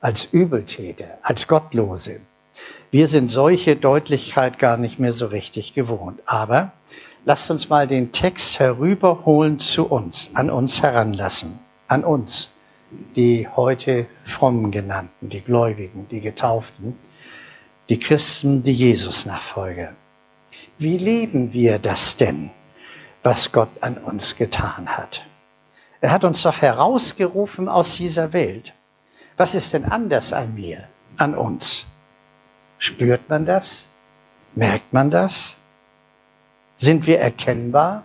als 0.00 0.24
Übeltäter, 0.24 1.18
als 1.20 1.46
Gottlose. 1.46 2.20
Wir 2.90 3.08
sind 3.08 3.28
solche 3.28 3.76
Deutlichkeit 3.76 4.58
gar 4.58 4.78
nicht 4.78 4.98
mehr 4.98 5.12
so 5.12 5.26
richtig 5.26 5.74
gewohnt. 5.74 6.22
Aber 6.24 6.72
lasst 7.26 7.50
uns 7.50 7.68
mal 7.68 7.86
den 7.86 8.12
Text 8.12 8.58
herüberholen 8.58 9.58
zu 9.58 9.86
uns, 9.86 10.30
an 10.32 10.48
uns 10.48 10.82
heranlassen, 10.82 11.58
an 11.88 12.04
uns, 12.04 12.48
die 13.16 13.46
heute 13.54 14.06
fromm 14.24 14.70
genannten, 14.70 15.28
die 15.28 15.42
Gläubigen, 15.42 16.06
die 16.10 16.22
Getauften, 16.22 16.96
die 17.90 17.98
Christen, 17.98 18.62
die 18.62 18.72
Jesus-Nachfolger. 18.72 19.92
Wie 20.82 20.98
leben 20.98 21.52
wir 21.52 21.78
das 21.78 22.16
denn, 22.16 22.50
was 23.22 23.52
Gott 23.52 23.68
an 23.82 23.98
uns 23.98 24.34
getan 24.34 24.88
hat? 24.88 25.22
Er 26.00 26.10
hat 26.10 26.24
uns 26.24 26.42
doch 26.42 26.60
herausgerufen 26.60 27.68
aus 27.68 27.94
dieser 27.94 28.32
Welt. 28.32 28.74
Was 29.36 29.54
ist 29.54 29.74
denn 29.74 29.84
anders 29.84 30.32
an 30.32 30.56
mir, 30.56 30.88
an 31.18 31.36
uns? 31.36 31.84
Spürt 32.78 33.28
man 33.28 33.46
das? 33.46 33.86
Merkt 34.56 34.92
man 34.92 35.12
das? 35.12 35.54
Sind 36.74 37.06
wir 37.06 37.20
erkennbar? 37.20 38.04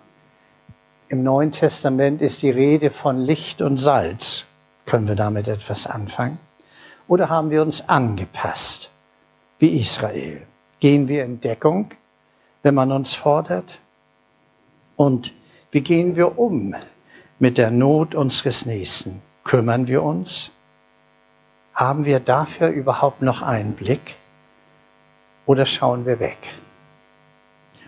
Im 1.10 1.24
Neuen 1.24 1.52
Testament 1.52 2.22
ist 2.22 2.44
die 2.44 2.52
Rede 2.52 2.92
von 2.92 3.18
Licht 3.18 3.60
und 3.64 3.78
Salz. 3.78 4.46
Können 4.86 5.08
wir 5.08 5.16
damit 5.16 5.48
etwas 5.48 5.88
anfangen? 5.88 6.38
Oder 7.08 7.28
haben 7.28 7.50
wir 7.50 7.64
uns 7.64 7.90
angepasst, 7.90 8.92
wie 9.58 9.80
Israel? 9.80 10.46
Gehen 10.80 11.08
wir 11.08 11.26
in 11.26 11.42
Deckung 11.42 11.90
wenn 12.68 12.76
man 12.76 12.92
uns 12.92 13.14
fordert? 13.14 13.80
Und 14.98 15.32
wie 15.72 15.80
gehen 15.80 16.18
wir 16.18 16.38
um 16.38 16.76
mit 17.40 17.58
der 17.58 17.72
Not 17.72 18.14
unseres 18.14 18.66
Nächsten? 18.66 19.22
Kümmern 19.46 19.88
wir 19.88 20.04
uns? 20.04 20.52
Haben 21.74 22.04
wir 22.04 22.20
dafür 22.20 22.68
überhaupt 22.68 23.22
noch 23.22 23.42
einen 23.42 23.72
Blick? 23.72 24.16
Oder 25.46 25.66
schauen 25.66 26.06
wir 26.06 26.20
weg? 26.20 26.38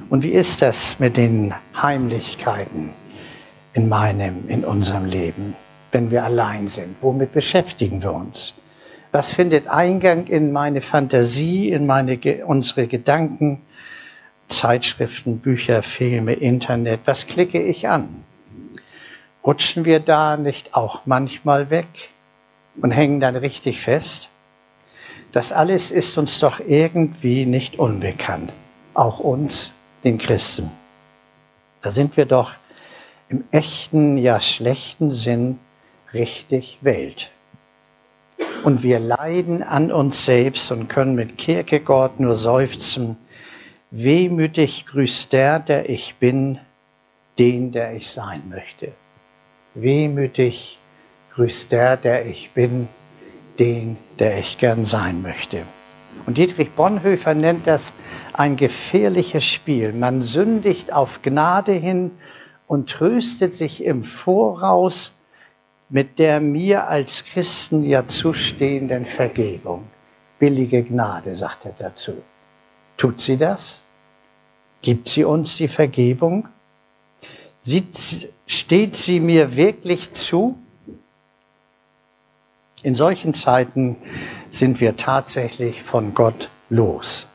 Und 0.10 0.24
wie 0.24 0.32
ist 0.32 0.62
das 0.62 0.98
mit 0.98 1.18
den 1.18 1.54
Heimlichkeiten 1.76 2.92
in 3.74 3.90
meinem, 3.90 4.48
in 4.48 4.64
unserem 4.64 5.04
Leben, 5.04 5.58
wenn 5.92 6.10
wir 6.10 6.24
allein 6.24 6.70
sind? 6.70 6.96
Womit 7.02 7.34
beschäftigen 7.34 8.02
wir 8.02 8.14
uns? 8.14 8.54
Was 9.12 9.30
findet 9.30 9.68
Eingang 9.68 10.28
in 10.28 10.54
meine 10.54 10.82
Fantasie, 10.82 11.70
in 11.70 11.86
meine, 11.86 12.18
unsere 12.46 12.88
Gedanken? 12.88 13.62
Zeitschriften, 14.50 15.40
Bücher, 15.40 15.84
Filme, 15.84 16.34
Internet, 16.34 17.02
was 17.06 17.28
klicke 17.28 17.62
ich 17.62 17.88
an? 17.88 18.24
Rutschen 19.46 19.86
wir 19.86 20.00
da 20.00 20.38
nicht 20.38 20.74
auch 20.74 21.02
manchmal 21.06 21.70
weg 21.70 22.10
und 22.82 22.92
hängen 22.92 23.20
dann 23.20 23.36
richtig 23.36 23.80
fest? 23.80 24.30
Das 25.32 25.52
alles 25.52 25.92
ist 25.92 26.18
uns 26.18 26.40
doch 26.40 26.60
irgendwie 26.60 27.46
nicht 27.46 27.78
unbekannt, 27.78 28.52
auch 28.96 29.20
uns, 29.20 29.72
den 30.04 30.18
Christen. 30.18 30.72
Da 31.82 31.92
sind 31.92 32.18
wir 32.18 32.26
doch 32.26 32.54
im 33.30 33.44
echten, 33.52 34.18
ja 34.18 34.42
schlechten 34.42 35.12
Sinn 35.12 35.60
richtig 36.14 36.80
Welt. 36.82 37.30
Und 38.64 38.84
wir 38.84 39.00
leiden 39.00 39.64
an 39.64 39.92
uns 39.92 40.26
selbst 40.26 40.72
und 40.72 40.90
können 40.90 41.16
mit 41.16 41.38
Kierkegaard 41.38 42.20
nur 42.20 42.38
seufzen, 42.38 43.18
Wehmütig 43.92 44.86
grüßt 44.86 45.34
der, 45.34 45.60
der 45.60 45.90
ich 45.90 46.16
bin, 46.16 46.60
den, 47.40 47.72
der 47.72 47.94
ich 47.96 48.10
sein 48.10 48.44
möchte. 48.48 48.92
Wehmütig 49.74 50.78
grüßt 51.34 51.72
der, 51.72 51.98
der 51.98 52.28
ich 52.28 52.52
bin, 52.52 52.88
den, 53.58 53.98
der 54.20 54.38
ich 54.38 54.60
gern 54.60 54.86
sein 54.86 55.24
möchte. 55.24 55.64
Und 56.28 56.38
Dietrich 56.38 56.70
Bonhoeffer 56.72 57.34
nennt 57.34 57.66
das 57.66 57.94
ein 58.34 58.58
gefährliches 58.58 59.44
Spiel. 59.44 59.92
Man 59.92 60.22
sündigt 60.22 60.94
auf 60.94 61.24
Gnade 61.24 61.72
hin 61.72 62.12
und 62.68 62.92
tröstet 62.92 63.54
sich 63.54 63.84
im 63.84 64.04
Voraus 64.04 65.16
mit 65.90 66.20
der 66.20 66.40
mir 66.40 66.88
als 66.88 67.26
Christen 67.26 67.84
ja 67.84 68.08
zustehenden 68.08 69.06
Vergebung. 69.06 69.88
Billige 70.38 70.84
Gnade, 70.84 71.36
sagt 71.36 71.66
er 71.66 71.74
dazu. 71.78 72.22
Tut 72.96 73.20
sie 73.20 73.38
das? 73.38 73.79
Gibt 74.82 75.10
sie 75.10 75.24
uns 75.24 75.58
die 75.58 75.68
Vergebung? 75.68 76.48
steht 78.48 78.96
sie 78.96 79.20
mir 79.20 79.56
wirklich 79.56 80.14
zu? 80.14 80.58
In 82.82 82.96
solchen 82.96 83.34
Zeiten 83.34 83.98
sind 84.52 84.80
wir 84.80 84.96
tatsächlich 84.96 85.84
von 85.84 86.14
Gott 86.14 86.50
los. 86.70 87.28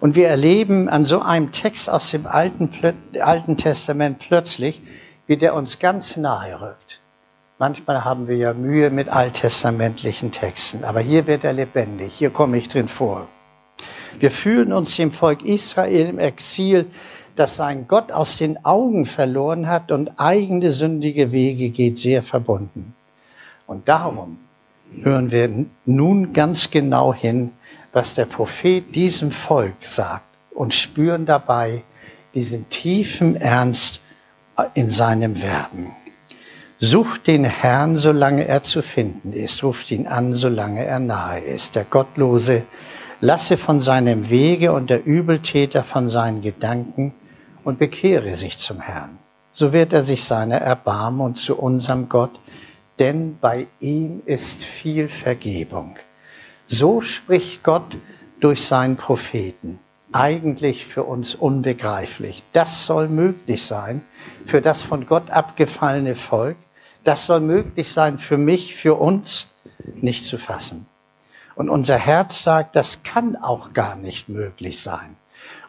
Und 0.00 0.14
wir 0.16 0.28
erleben 0.28 0.88
an 0.88 1.04
so 1.04 1.20
einem 1.20 1.52
Text 1.52 1.90
aus 1.90 2.10
dem 2.10 2.26
Alten, 2.26 2.70
Alten 3.20 3.56
Testament 3.56 4.18
plötzlich, 4.18 4.80
wie 5.26 5.36
der 5.36 5.54
uns 5.54 5.78
ganz 5.78 6.16
nahe 6.16 6.60
rückt. 6.60 7.00
Manchmal 7.58 8.04
haben 8.04 8.26
wir 8.26 8.36
ja 8.36 8.54
Mühe 8.54 8.88
mit 8.88 9.10
alttestamentlichen 9.10 10.32
Texten, 10.32 10.82
aber 10.82 11.00
hier 11.00 11.26
wird 11.26 11.44
er 11.44 11.52
lebendig, 11.52 12.14
hier 12.14 12.30
komme 12.30 12.56
ich 12.56 12.68
drin 12.68 12.88
vor. 12.88 13.28
Wir 14.18 14.30
fühlen 14.30 14.72
uns 14.72 14.96
dem 14.96 15.12
Volk 15.12 15.42
Israel 15.42 16.08
im 16.08 16.18
Exil, 16.18 16.86
das 17.36 17.56
sein 17.56 17.86
Gott 17.88 18.12
aus 18.12 18.36
den 18.36 18.64
Augen 18.64 19.06
verloren 19.06 19.68
hat 19.68 19.92
und 19.92 20.18
eigene 20.18 20.72
sündige 20.72 21.32
Wege 21.32 21.70
geht, 21.70 21.98
sehr 21.98 22.22
verbunden. 22.22 22.94
Und 23.66 23.88
darum 23.88 24.38
hören 25.02 25.30
wir 25.30 25.66
nun 25.86 26.32
ganz 26.32 26.70
genau 26.70 27.14
hin, 27.14 27.52
was 27.92 28.14
der 28.14 28.24
Prophet 28.24 28.94
diesem 28.94 29.30
Volk 29.30 29.76
sagt 29.80 30.24
und 30.50 30.74
spüren 30.74 31.26
dabei 31.26 31.82
diesen 32.34 32.68
tiefen 32.68 33.36
Ernst 33.36 34.00
in 34.74 34.90
seinem 34.90 35.40
Werben. 35.40 35.92
Sucht 36.78 37.26
den 37.26 37.44
Herrn, 37.44 37.98
solange 37.98 38.46
er 38.46 38.62
zu 38.62 38.82
finden 38.82 39.32
ist, 39.32 39.62
ruft 39.62 39.90
ihn 39.90 40.06
an, 40.06 40.34
solange 40.34 40.84
er 40.84 40.98
nahe 40.98 41.40
ist. 41.40 41.74
Der 41.74 41.84
Gottlose 41.84 42.62
lasse 43.20 43.56
von 43.56 43.80
seinem 43.80 44.30
Wege 44.30 44.72
und 44.72 44.90
der 44.90 45.04
Übeltäter 45.04 45.84
von 45.84 46.10
seinen 46.10 46.42
Gedanken 46.42 47.14
und 47.64 47.78
bekehre 47.78 48.34
sich 48.36 48.58
zum 48.58 48.80
Herrn. 48.80 49.18
So 49.52 49.72
wird 49.72 49.92
er 49.92 50.04
sich 50.04 50.24
seiner 50.24 50.56
erbarmen 50.56 51.20
und 51.20 51.36
zu 51.36 51.58
unserem 51.58 52.08
Gott 52.08 52.38
denn 53.00 53.38
bei 53.40 53.66
ihm 53.80 54.22
ist 54.26 54.62
viel 54.62 55.08
Vergebung. 55.08 55.96
So 56.66 57.00
spricht 57.00 57.64
Gott 57.64 57.96
durch 58.40 58.66
seinen 58.66 58.96
Propheten. 58.96 59.80
Eigentlich 60.12 60.86
für 60.86 61.04
uns 61.04 61.34
unbegreiflich. 61.34 62.42
Das 62.52 62.84
soll 62.84 63.08
möglich 63.08 63.64
sein 63.64 64.02
für 64.44 64.60
das 64.60 64.82
von 64.82 65.06
Gott 65.06 65.30
abgefallene 65.30 66.14
Volk. 66.14 66.56
Das 67.02 67.26
soll 67.26 67.40
möglich 67.40 67.88
sein 67.88 68.18
für 68.18 68.36
mich, 68.36 68.74
für 68.74 68.96
uns, 68.96 69.46
nicht 69.94 70.26
zu 70.26 70.36
fassen. 70.36 70.86
Und 71.54 71.68
unser 71.68 71.96
Herz 71.96 72.42
sagt, 72.42 72.76
das 72.76 73.02
kann 73.02 73.36
auch 73.36 73.72
gar 73.72 73.96
nicht 73.96 74.28
möglich 74.28 74.80
sein. 74.80 75.16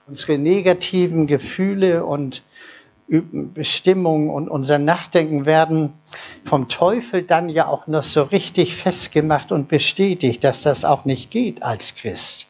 Unsere 0.08 0.38
negativen 0.38 1.28
Gefühle 1.28 2.06
und 2.06 2.44
Bestimmung 3.08 4.30
und 4.30 4.48
unser 4.48 4.80
Nachdenken 4.80 5.46
werden 5.46 5.94
vom 6.46 6.70
Teufel 6.70 7.24
dann 7.24 7.50
ja 7.50 7.68
auch 7.68 7.88
noch 7.88 8.06
so 8.06 8.24
richtig 8.24 8.76
festgemacht 8.76 9.52
und 9.52 9.68
bestätigt, 9.68 10.44
dass 10.46 10.62
das 10.62 10.86
auch 10.86 11.04
nicht 11.04 11.30
geht 11.30 11.62
als 11.62 11.96
Christ. 11.96 12.48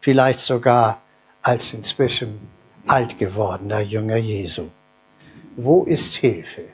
Vielleicht 0.00 0.40
sogar 0.40 1.00
als 1.40 1.72
inzwischen 1.72 2.38
alt 2.86 3.18
gewordener 3.18 3.80
Jünger 3.80 4.16
Jesu. 4.16 4.64
Wo 5.56 5.84
ist 5.84 6.14
Hilfe? 6.16 6.64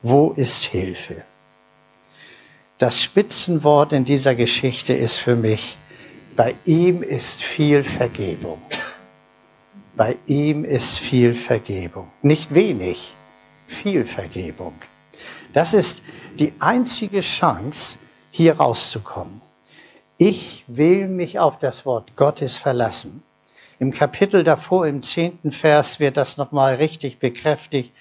Wo 0.00 0.30
ist 0.30 0.64
Hilfe? 0.64 1.22
Das 2.78 3.00
Spitzenwort 3.00 3.92
in 3.92 4.04
dieser 4.04 4.34
Geschichte 4.34 4.94
ist 4.94 5.16
für 5.16 5.36
mich, 5.36 5.76
bei 6.34 6.56
ihm 6.64 7.04
ist 7.04 7.40
viel 7.40 7.84
Vergebung. 7.84 8.58
Bei 9.94 10.16
ihm 10.26 10.64
ist 10.64 10.98
viel 10.98 11.36
Vergebung. 11.36 12.08
Nicht 12.20 12.52
wenig, 12.52 13.12
viel 13.68 14.04
Vergebung. 14.04 14.74
Das 15.52 15.72
ist 15.72 16.02
die 16.40 16.52
einzige 16.58 17.20
Chance, 17.20 17.96
hier 18.32 18.56
rauszukommen. 18.56 19.40
Ich 20.18 20.64
will 20.66 21.06
mich 21.06 21.38
auf 21.38 21.60
das 21.60 21.86
Wort 21.86 22.16
Gottes 22.16 22.56
verlassen. 22.56 23.22
Im 23.78 23.92
Kapitel 23.92 24.42
davor, 24.42 24.88
im 24.88 25.04
zehnten 25.04 25.52
Vers, 25.52 26.00
wird 26.00 26.16
das 26.16 26.38
nochmal 26.38 26.74
richtig 26.74 27.20
bekräftigt. 27.20 27.92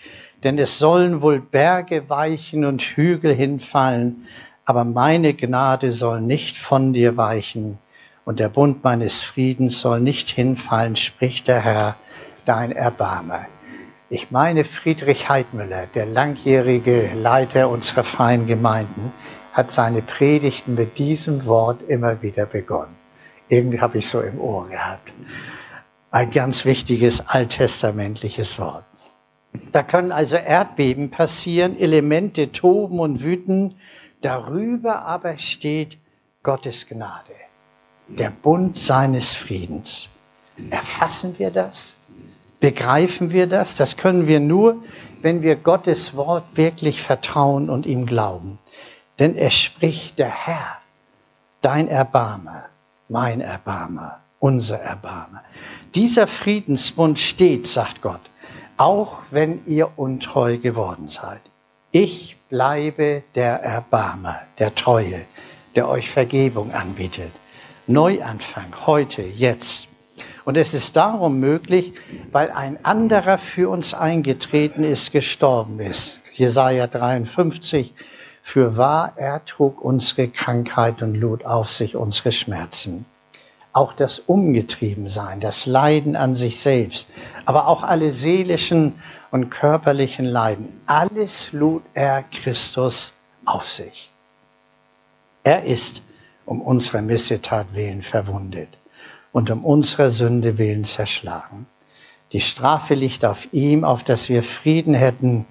Denn 0.44 0.58
es 0.58 0.80
sollen 0.80 1.22
wohl 1.22 1.40
Berge 1.40 2.10
weichen 2.10 2.66
und 2.66 2.82
Hügel 2.82 3.36
hinfallen, 3.36 4.26
aber 4.66 4.84
meine 4.84 5.34
Gnade 5.34 5.92
soll 5.92 6.22
nicht 6.22 6.58
von 6.58 6.94
dir 6.94 7.18
weichen 7.18 7.78
und 8.26 8.40
der 8.40 8.50
Bund 8.50 8.84
meines 8.84 9.22
Friedens 9.22 9.80
soll 9.80 10.00
nicht 10.00 10.30
hinfallen, 10.30 10.96
spricht 10.96 11.48
der 11.48 11.60
Herr, 11.62 11.96
dein 12.46 12.72
Erbarmer. 12.72 13.46
Ich 14.10 14.32
meine, 14.32 14.64
Friedrich 14.64 15.30
Heidmüller, 15.30 15.88
der 15.96 16.06
langjährige 16.06 17.10
Leiter 17.16 17.70
unserer 17.70 18.04
freien 18.04 18.48
Gemeinden, 18.48 19.12
hat 19.54 19.72
seine 19.72 20.02
Predigten 20.02 20.76
mit 20.76 20.98
diesem 20.98 21.46
Wort 21.46 21.82
immer 21.88 22.22
wieder 22.22 22.46
begonnen. 22.46 22.96
Irgendwie 23.50 23.82
habe 23.82 23.98
ich 23.98 24.08
so 24.08 24.22
im 24.22 24.40
Ohr 24.40 24.68
gehabt. 24.70 25.12
Ein 26.12 26.32
ganz 26.32 26.64
wichtiges 26.66 27.28
alttestamentliches 27.28 28.60
Wort. 28.60 28.86
Da 29.72 29.84
können 29.84 30.12
also 30.12 30.36
Erdbeben 30.36 31.10
passieren, 31.10 31.80
Elemente 31.80 32.52
toben 32.52 33.00
und 33.00 33.24
wüten. 33.24 33.76
Darüber 34.24 35.04
aber 35.04 35.38
steht 35.38 35.98
Gottes 36.44 36.88
Gnade 36.88 37.34
der 38.08 38.30
Bund 38.30 38.78
seines 38.78 39.36
Friedens. 39.36 40.10
Erfassen 40.70 41.36
wir 41.38 41.52
das? 41.52 41.94
Begreifen 42.62 43.32
wir 43.32 43.48
das? 43.48 43.76
Das 43.76 43.98
können 43.98 44.26
wir 44.26 44.40
nur, 44.40 44.82
wenn 45.22 45.42
wir 45.42 45.58
Gottes 45.58 46.16
Wort 46.16 46.46
wirklich 46.56 47.02
vertrauen 47.02 47.70
und 47.70 47.86
ihm 47.86 48.06
glauben. 48.06 48.60
Denn 49.20 49.36
es 49.36 49.56
spricht 49.56 50.20
der 50.20 50.30
Herr, 50.30 50.78
dein 51.62 51.90
Erbarmer, 51.90 52.66
mein 53.10 53.42
Erbarmer, 53.42 54.20
unser 54.40 54.80
Erbarmer. 54.80 55.44
Dieser 55.96 56.28
Friedensbund 56.28 57.20
steht, 57.20 57.68
sagt 57.68 58.02
Gott, 58.02 58.22
auch 58.78 59.20
wenn 59.32 59.66
ihr 59.66 59.92
untreu 59.98 60.58
geworden 60.58 61.10
seid. 61.10 61.42
Ich 61.96 62.38
bleibe 62.50 63.22
der 63.36 63.62
Erbarmer, 63.62 64.40
der 64.58 64.74
Treue, 64.74 65.22
der 65.76 65.88
euch 65.88 66.10
Vergebung 66.10 66.74
anbietet. 66.74 67.30
Neuanfang, 67.86 68.74
heute, 68.88 69.22
jetzt. 69.22 69.88
Und 70.44 70.58
es 70.58 70.74
ist 70.74 70.96
darum 70.96 71.40
möglich, 71.40 71.94
weil 72.32 72.50
ein 72.50 72.84
anderer 72.84 73.38
für 73.38 73.70
uns 73.70 73.94
eingetreten 73.94 74.84
ist, 74.84 75.12
gestorben 75.12 75.80
ist. 75.80 76.20
Jesaja 76.34 76.88
53. 76.88 77.94
Für 78.42 78.76
wahr, 78.76 79.14
er 79.16 79.46
trug 79.46 79.80
unsere 79.80 80.30
Krankheit 80.30 81.04
und 81.04 81.14
lud 81.14 81.46
auf 81.46 81.70
sich 81.70 81.96
unsere 81.96 82.32
Schmerzen. 82.32 83.06
Auch 83.74 83.94
das 83.94 84.20
Umgetriebensein, 84.20 85.40
das 85.40 85.66
Leiden 85.66 86.16
an 86.16 86.36
sich 86.36 86.60
selbst, 86.60 87.08
aber 87.46 87.68
auch 87.68 87.84
alle 87.84 88.14
seelischen 88.14 88.94
und 89.32 89.50
körperlichen 89.50 90.26
Leiden, 90.26 90.82
alles 90.86 91.52
lud 91.52 91.82
er 91.96 92.24
Christus 92.32 93.14
auf 93.46 93.68
sich. 93.68 94.12
Er 95.44 95.64
ist 95.64 96.04
um 96.46 96.62
unserer 96.62 97.02
Missetat 97.02 97.68
willen 97.74 98.04
verwundet 98.04 98.70
und 99.32 99.50
um 99.50 99.66
unserer 99.66 100.12
Sünde 100.12 100.58
willen 100.58 100.86
zerschlagen. 100.86 101.66
Die 102.32 102.42
Strafe 102.42 102.94
liegt 102.94 103.26
auf 103.26 103.52
ihm, 103.54 103.84
auf 103.84 104.04
dass 104.04 104.30
wir 104.30 104.44
Frieden 104.44 104.94
hätten, 104.94 105.46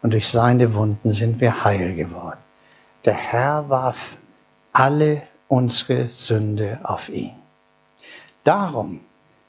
und 0.00 0.12
durch 0.12 0.28
seine 0.28 0.74
Wunden 0.74 1.12
sind 1.12 1.40
wir 1.40 1.64
heil 1.64 1.94
geworden. 1.96 2.38
Der 3.04 3.14
Herr 3.14 3.68
warf 3.68 4.16
alle 4.72 5.22
unsere 5.48 6.08
Sünde 6.10 6.78
auf 6.84 7.08
ihn. 7.08 7.32
Darum 8.48 9.00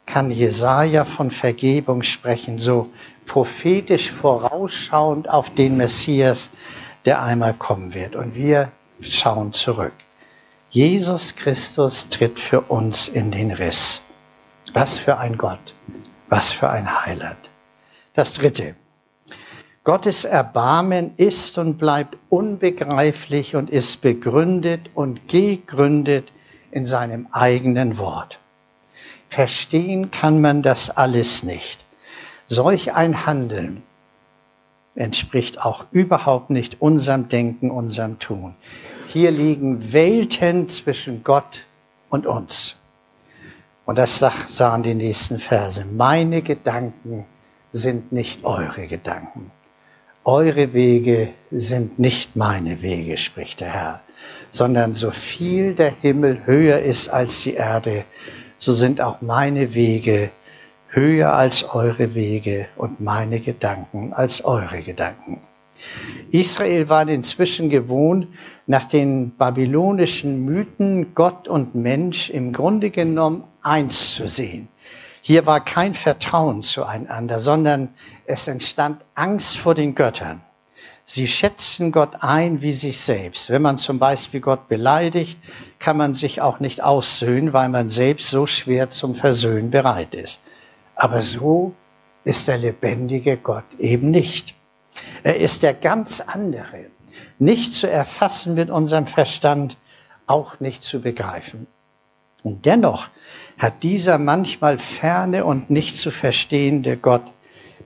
kann 0.06 0.30
Jesaja 0.30 1.06
von 1.06 1.32
Vergebung 1.32 2.04
sprechen, 2.04 2.60
so 2.60 2.90
prophetisch 3.26 4.12
vorausschauend 4.12 5.30
auf 5.30 5.50
den 5.52 5.78
Messias, 5.78 6.50
der 7.06 7.22
einmal 7.22 7.54
kommen 7.54 7.94
wird. 7.94 8.18
Und 8.18 8.36
wir 8.36 8.74
schauen 9.00 9.54
zurück. 9.54 9.94
Jesus 10.70 11.34
Christus 11.38 12.10
tritt 12.10 12.42
für 12.42 12.60
uns 12.60 13.08
in 13.08 13.32
den 13.32 13.52
Riss. 13.52 14.02
Was 14.74 14.98
für 14.98 15.18
ein 15.18 15.38
Gott, 15.38 15.74
was 16.28 16.52
für 16.52 16.70
ein 16.70 17.06
Heiland. 17.06 17.50
Das 18.16 18.34
Dritte. 18.34 18.76
Gottes 19.86 20.26
Erbarmen 20.26 21.14
ist 21.16 21.58
und 21.58 21.78
bleibt 21.78 22.18
unbegreiflich 22.28 23.56
und 23.56 23.70
ist 23.70 24.02
begründet 24.02 24.90
und 24.94 25.30
gegründet 25.30 26.34
in 26.72 26.86
seinem 26.86 27.28
eigenen 27.32 27.98
Wort. 27.98 28.40
Verstehen 29.30 30.12
kann 30.12 30.42
man 30.42 30.62
das 30.62 30.90
alles 30.90 31.44
nicht. 31.44 31.86
Solch 32.48 32.94
ein 32.94 33.26
Handeln 33.26 33.84
entspricht 34.96 35.62
auch 35.62 35.86
überhaupt 35.92 36.50
nicht 36.50 36.82
unserem 36.82 37.30
Denken, 37.30 37.72
unserem 37.72 38.20
Tun. 38.20 38.56
Hier 39.08 39.32
liegen 39.32 39.94
Welten 39.94 40.68
zwischen 40.68 41.24
Gott 41.24 41.66
und 42.10 42.26
uns. 42.26 42.76
Und 43.86 43.98
das 43.98 44.20
sagen 44.20 44.84
die 44.84 44.94
nächsten 44.94 45.40
Verse. 45.40 45.84
Meine 45.86 46.42
Gedanken 46.42 47.26
sind 47.72 48.12
nicht 48.12 48.44
eure 48.44 48.88
Gedanken. 48.88 49.52
Eure 50.24 50.74
Wege 50.74 51.30
sind 51.50 51.98
nicht 51.98 52.36
meine 52.36 52.82
Wege, 52.82 53.18
spricht 53.18 53.62
der 53.62 53.70
Herr, 53.70 54.02
sondern 54.52 54.94
so 54.94 55.12
viel 55.12 55.74
der 55.74 55.90
Himmel 55.90 56.46
höher 56.46 56.80
ist 56.80 57.10
als 57.10 57.42
die 57.42 57.54
Erde, 57.54 58.06
so 58.60 58.74
sind 58.74 59.02
auch 59.02 59.22
meine 59.22 59.74
Wege 59.74 60.30
höher 60.90 61.34
als 61.34 61.64
eure 61.64 62.14
Wege 62.14 62.68
und 62.76 63.00
meine 63.00 63.40
Gedanken 63.40 64.14
als 64.14 64.44
eure 64.44 64.82
Gedanken. 64.82 65.42
Israel 66.32 66.90
war 66.90 67.08
inzwischen 67.08 67.70
gewohnt, 67.70 68.28
nach 68.68 68.86
den 68.86 69.36
babylonischen 69.38 70.44
Mythen 70.44 71.16
Gott 71.16 71.48
und 71.48 71.74
Mensch 71.74 72.30
im 72.30 72.52
Grunde 72.52 72.90
genommen 72.90 73.46
eins 73.62 74.16
zu 74.16 74.28
sehen. 74.28 74.68
Hier 75.22 75.46
war 75.46 75.64
kein 75.64 75.94
Vertrauen 75.94 76.64
zueinander, 76.64 77.40
sondern 77.40 77.90
es 78.26 78.48
entstand 78.48 79.06
Angst 79.16 79.58
vor 79.58 79.76
den 79.76 79.96
Göttern. 79.96 80.42
Sie 81.12 81.28
schätzen 81.28 81.92
Gott 81.92 82.18
ein 82.20 82.62
wie 82.62 82.72
sich 82.72 83.00
selbst. 83.00 83.50
Wenn 83.50 83.64
man 83.64 83.80
zum 83.80 83.98
Beispiel 83.98 84.42
Gott 84.42 84.68
beleidigt, 84.68 85.40
kann 85.80 85.98
man 85.98 86.14
sich 86.14 86.40
auch 86.40 86.60
nicht 86.60 86.84
aussöhnen, 86.84 87.52
weil 87.52 87.68
man 87.70 87.90
selbst 87.90 88.30
so 88.30 88.46
schwer 88.46 88.92
zum 88.92 89.16
Versöhnen 89.16 89.72
bereit 89.72 90.14
ist. 90.14 90.40
Aber 90.94 91.24
so 91.24 91.74
ist 92.26 92.48
der 92.48 92.60
lebendige 92.60 93.38
Gott 93.38 93.64
eben 93.80 94.12
nicht. 94.12 94.54
Er 95.24 95.38
ist 95.38 95.64
der 95.64 95.74
ganz 95.74 96.22
andere, 96.22 96.86
nicht 97.40 97.74
zu 97.74 97.90
erfassen 97.90 98.54
mit 98.54 98.70
unserem 98.70 99.08
Verstand, 99.08 99.78
auch 100.28 100.60
nicht 100.60 100.84
zu 100.84 101.02
begreifen. 101.02 101.66
Und 102.44 102.68
dennoch 102.68 103.08
hat 103.58 103.82
dieser 103.82 104.20
manchmal 104.20 104.78
ferne 104.78 105.44
und 105.44 105.72
nicht 105.72 105.98
zu 105.98 106.12
verstehende 106.12 106.98
Gott 106.98 107.24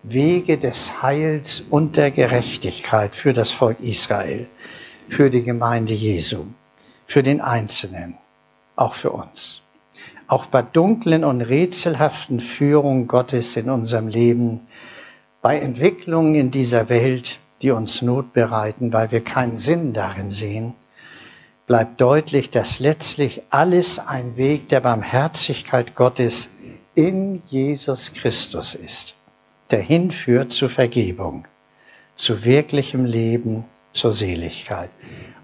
Wege 0.04 0.58
des 0.58 1.02
Heils 1.02 1.64
und 1.70 1.96
der 1.96 2.12
Gerechtigkeit 2.12 3.16
für 3.16 3.32
das 3.32 3.52
Volk 3.52 3.80
Israel, 3.80 4.48
für 5.08 5.30
die 5.30 5.44
Gemeinde 5.44 5.94
Jesu, 5.94 6.46
für 7.08 7.24
den 7.24 7.40
Einzelnen, 7.40 8.18
auch 8.76 8.96
für 8.96 9.12
uns. 9.12 9.62
Auch 10.28 10.46
bei 10.48 10.62
dunklen 10.62 11.24
und 11.24 11.40
rätselhaften 11.40 12.42
Führungen 12.42 13.08
Gottes 13.08 13.56
in 13.56 13.70
unserem 13.70 14.10
Leben, 14.10 14.68
bei 15.42 15.58
Entwicklungen 15.60 16.36
in 16.36 16.52
dieser 16.52 16.90
Welt, 16.90 17.40
die 17.62 17.72
uns 17.72 18.02
Not 18.02 18.34
bereiten, 18.34 18.92
weil 18.92 19.12
wir 19.12 19.24
keinen 19.24 19.58
Sinn 19.58 19.94
darin 19.94 20.32
sehen, 20.32 20.74
bleibt 21.66 22.02
deutlich, 22.02 22.50
dass 22.50 22.80
letztlich 22.80 23.42
alles 23.52 24.00
ein 24.00 24.36
Weg 24.36 24.68
der 24.68 24.82
Barmherzigkeit 24.82 25.96
Gottes 25.96 26.50
in 26.94 27.42
Jesus 27.48 28.12
Christus 28.12 28.76
ist, 28.76 29.16
der 29.74 29.82
hinführt 29.82 30.52
zur 30.52 30.70
Vergebung, 30.70 31.46
zu 32.16 32.46
wirklichem 32.46 33.06
Leben, 33.06 33.66
zur 33.92 34.12
Seligkeit. 34.12 34.92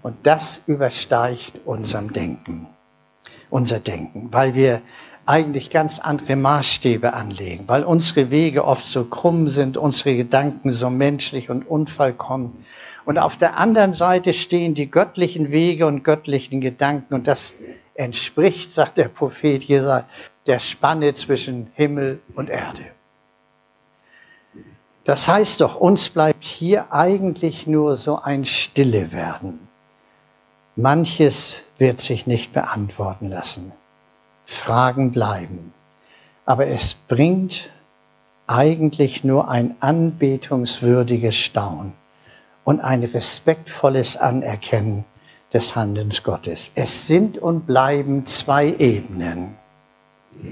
Und 0.02 0.14
das 0.22 0.62
übersteigt 0.68 1.52
unserem 1.64 2.12
Denken, 2.12 2.68
unser 3.50 3.80
Denken, 3.80 4.28
weil 4.30 4.54
wir 4.54 4.82
eigentlich 5.26 5.70
ganz 5.70 5.98
andere 5.98 6.36
Maßstäbe 6.36 7.12
anlegen, 7.12 7.64
weil 7.66 7.82
unsere 7.82 8.30
Wege 8.30 8.64
oft 8.64 8.84
so 8.84 9.04
krumm 9.04 9.48
sind, 9.48 9.76
unsere 9.76 10.16
Gedanken 10.16 10.70
so 10.70 10.90
menschlich 10.90 11.50
und 11.50 11.68
unvollkommen 11.68 12.64
und 13.04 13.18
auf 13.18 13.36
der 13.36 13.56
anderen 13.56 13.92
Seite 13.92 14.32
stehen 14.32 14.74
die 14.74 14.88
göttlichen 14.88 15.50
Wege 15.50 15.88
und 15.88 16.04
göttlichen 16.04 16.60
Gedanken. 16.60 17.14
Und 17.14 17.26
das 17.26 17.54
entspricht, 17.94 18.72
sagt 18.72 18.98
der 18.98 19.08
Prophet 19.08 19.64
Jesaja, 19.64 20.04
der 20.46 20.60
Spanne 20.60 21.14
zwischen 21.14 21.72
Himmel 21.74 22.20
und 22.36 22.48
Erde. 22.50 22.84
Das 25.10 25.26
heißt 25.26 25.60
doch, 25.60 25.74
uns 25.74 26.08
bleibt 26.08 26.44
hier 26.44 26.92
eigentlich 26.92 27.66
nur 27.66 27.96
so 27.96 28.22
ein 28.22 28.44
Stille 28.44 29.10
werden. 29.10 29.66
Manches 30.76 31.56
wird 31.78 32.00
sich 32.00 32.28
nicht 32.28 32.52
beantworten 32.52 33.26
lassen. 33.26 33.72
Fragen 34.44 35.10
bleiben. 35.10 35.74
Aber 36.46 36.68
es 36.68 36.94
bringt 36.94 37.70
eigentlich 38.46 39.24
nur 39.24 39.48
ein 39.48 39.74
anbetungswürdiges 39.80 41.34
Staunen 41.34 41.92
und 42.62 42.78
ein 42.78 43.02
respektvolles 43.02 44.16
Anerkennen 44.16 45.04
des 45.52 45.74
Handelns 45.74 46.22
Gottes. 46.22 46.70
Es 46.76 47.08
sind 47.08 47.36
und 47.36 47.66
bleiben 47.66 48.26
zwei 48.26 48.76
Ebenen. 48.78 49.56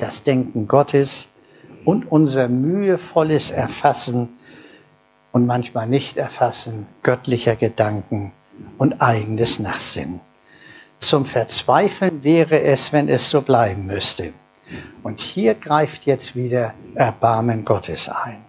Das 0.01 0.25
Denken 0.25 0.66
Gottes 0.66 1.29
und 1.85 2.11
unser 2.11 2.49
mühevolles 2.49 3.53
Erfassen 3.53 4.31
und 5.32 5.46
manchmal 5.46 5.86
nicht 5.86 6.16
Erfassen 6.16 6.86
göttlicher 7.02 7.56
Gedanken 7.56 8.32
und 8.78 9.00
eigenes 9.00 9.58
Nachsinn. 9.58 10.20
Zum 11.00 11.26
Verzweifeln 11.26 12.24
wäre 12.24 12.60
es, 12.60 12.92
wenn 12.92 13.08
es 13.08 13.30
so 13.30 13.42
bleiben 13.42 13.86
müsste. 13.86 14.32
Und 15.02 15.20
hier 15.20 15.54
greift 15.54 16.04
jetzt 16.06 16.34
wieder 16.34 16.74
Erbarmen 16.94 17.64
Gottes 17.64 18.08
ein. 18.08 18.44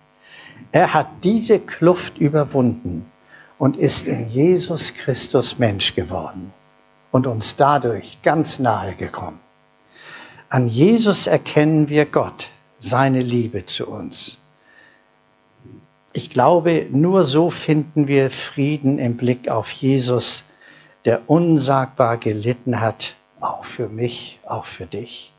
Er 0.71 0.93
hat 0.93 1.07
diese 1.23 1.59
Kluft 1.59 2.17
überwunden 2.17 3.05
und 3.57 3.77
ist 3.77 4.07
in 4.07 4.27
Jesus 4.27 4.93
Christus 4.93 5.59
Mensch 5.59 5.95
geworden 5.95 6.53
und 7.11 7.27
uns 7.27 7.55
dadurch 7.55 8.19
ganz 8.23 8.59
nahe 8.59 8.95
gekommen. 8.95 9.39
An 10.49 10.67
Jesus 10.67 11.27
erkennen 11.27 11.89
wir 11.89 12.05
Gott, 12.05 12.49
seine 12.79 13.19
Liebe 13.21 13.65
zu 13.65 13.87
uns. 13.87 14.37
Ich 16.21 16.29
glaube, 16.29 16.85
nur 16.91 17.23
so 17.23 17.49
finden 17.49 18.09
wir 18.09 18.29
Frieden 18.29 18.99
im 18.99 19.15
Blick 19.15 19.49
auf 19.49 19.71
Jesus, 19.71 20.43
der 21.05 21.21
unsagbar 21.29 22.17
gelitten 22.17 22.81
hat, 22.81 23.15
auch 23.39 23.63
für 23.63 23.87
mich, 23.87 24.37
auch 24.45 24.65
für 24.65 24.85
dich. 24.85 25.31